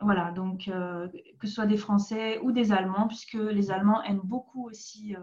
voilà, 0.00 0.32
donc 0.32 0.68
euh, 0.68 1.08
que 1.38 1.46
ce 1.46 1.54
soit 1.54 1.66
des 1.66 1.76
Français 1.76 2.38
ou 2.40 2.52
des 2.52 2.72
Allemands, 2.72 3.08
puisque 3.08 3.34
les 3.34 3.70
Allemands 3.70 4.02
aiment 4.02 4.20
beaucoup 4.22 4.66
aussi 4.66 5.16
euh, 5.16 5.20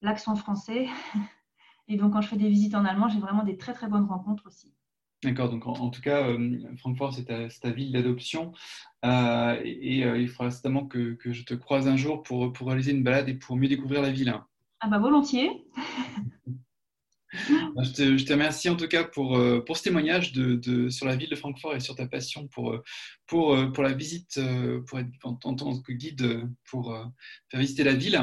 l'accent 0.00 0.34
français. 0.34 0.88
Et 1.88 1.96
donc 1.96 2.14
quand 2.14 2.20
je 2.20 2.28
fais 2.28 2.36
des 2.36 2.48
visites 2.48 2.74
en 2.74 2.84
allemand, 2.84 3.08
j'ai 3.08 3.20
vraiment 3.20 3.44
des 3.44 3.56
très 3.56 3.74
très 3.74 3.88
bonnes 3.88 4.06
rencontres 4.06 4.46
aussi. 4.46 4.74
D'accord, 5.22 5.50
donc 5.50 5.66
en, 5.68 5.90
tout 5.90 6.00
cas, 6.00 6.26
euh, 6.26 6.58
Francfort, 6.78 7.14
c'est 7.14 7.24
ta, 7.60 7.70
ville 7.70 7.92
d'adoption. 7.92 8.52
Euh, 9.04 9.56
et, 9.64 10.04
euh, 10.04 10.18
il 10.18 10.28
faudra 10.28 10.50
certainement 10.50 10.86
que, 10.86 11.16
je 11.24 11.44
te 11.44 11.54
croise 11.54 11.86
un 11.86 11.96
jour 11.96 12.24
pour, 12.24 12.52
pour 12.52 12.66
réaliser 12.66 12.90
une 12.90 13.04
balade 13.04 13.28
et 13.28 13.34
pour 13.34 13.56
mieux 13.56 13.68
découvrir 13.68 14.02
la 14.02 14.10
ville. 14.10 14.34
Ah 14.80 14.88
bah 14.88 14.98
volontiers. 14.98 15.50
Bah, 17.74 17.82
je, 17.82 17.92
te, 17.92 18.18
je, 18.18 18.26
te, 18.26 18.32
remercie 18.34 18.68
en 18.68 18.76
tout 18.76 18.88
cas 18.88 19.04
pour, 19.04 19.40
pour 19.64 19.78
ce 19.78 19.84
témoignage 19.84 20.34
de, 20.34 20.90
sur 20.90 21.06
la 21.06 21.16
ville 21.16 21.30
de 21.30 21.34
Francfort 21.34 21.74
et 21.74 21.80
sur 21.80 21.94
ta 21.94 22.06
passion 22.06 22.46
pour, 22.48 22.78
pour, 23.26 23.72
pour 23.72 23.82
la 23.82 23.94
visite, 23.94 24.38
pour 24.86 24.98
être 24.98 25.08
en 25.22 25.54
tant 25.54 25.80
que 25.80 25.92
guide 25.92 26.46
pour 26.66 26.94
faire 27.48 27.58
visiter 27.60 27.84
la 27.84 27.94
ville. 27.94 28.22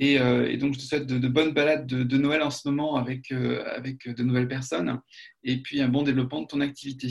Euh, 0.00 0.46
et, 0.46 0.56
donc, 0.56 0.74
je 0.74 0.78
te 0.78 0.84
souhaite 0.84 1.06
de, 1.06 1.28
bonnes 1.28 1.52
balades 1.52 1.86
de, 1.86 2.18
Noël 2.18 2.42
en 2.42 2.50
ce 2.50 2.68
moment 2.68 2.96
avec, 2.96 3.32
euh, 3.32 3.64
avec 3.74 4.08
de 4.08 4.22
nouvelles 4.22 4.48
personnes 4.48 5.00
et 5.42 5.60
puis 5.60 5.80
un 5.80 5.88
bon 5.88 6.02
développement 6.02 6.42
de 6.42 6.46
ton 6.46 6.60
activité. 6.60 7.08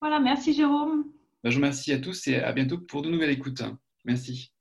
Voilà, 0.00 0.20
merci 0.20 0.52
Jérôme. 0.52 1.04
Ben, 1.42 1.50
je 1.50 1.56
vous 1.56 1.62
remercie 1.62 1.92
à 1.92 1.98
tous 1.98 2.28
et 2.28 2.36
à 2.36 2.52
bientôt 2.52 2.78
pour 2.78 3.02
de 3.02 3.10
nouvelles 3.10 3.30
écoutes. 3.30 3.62
Merci. 4.04 4.52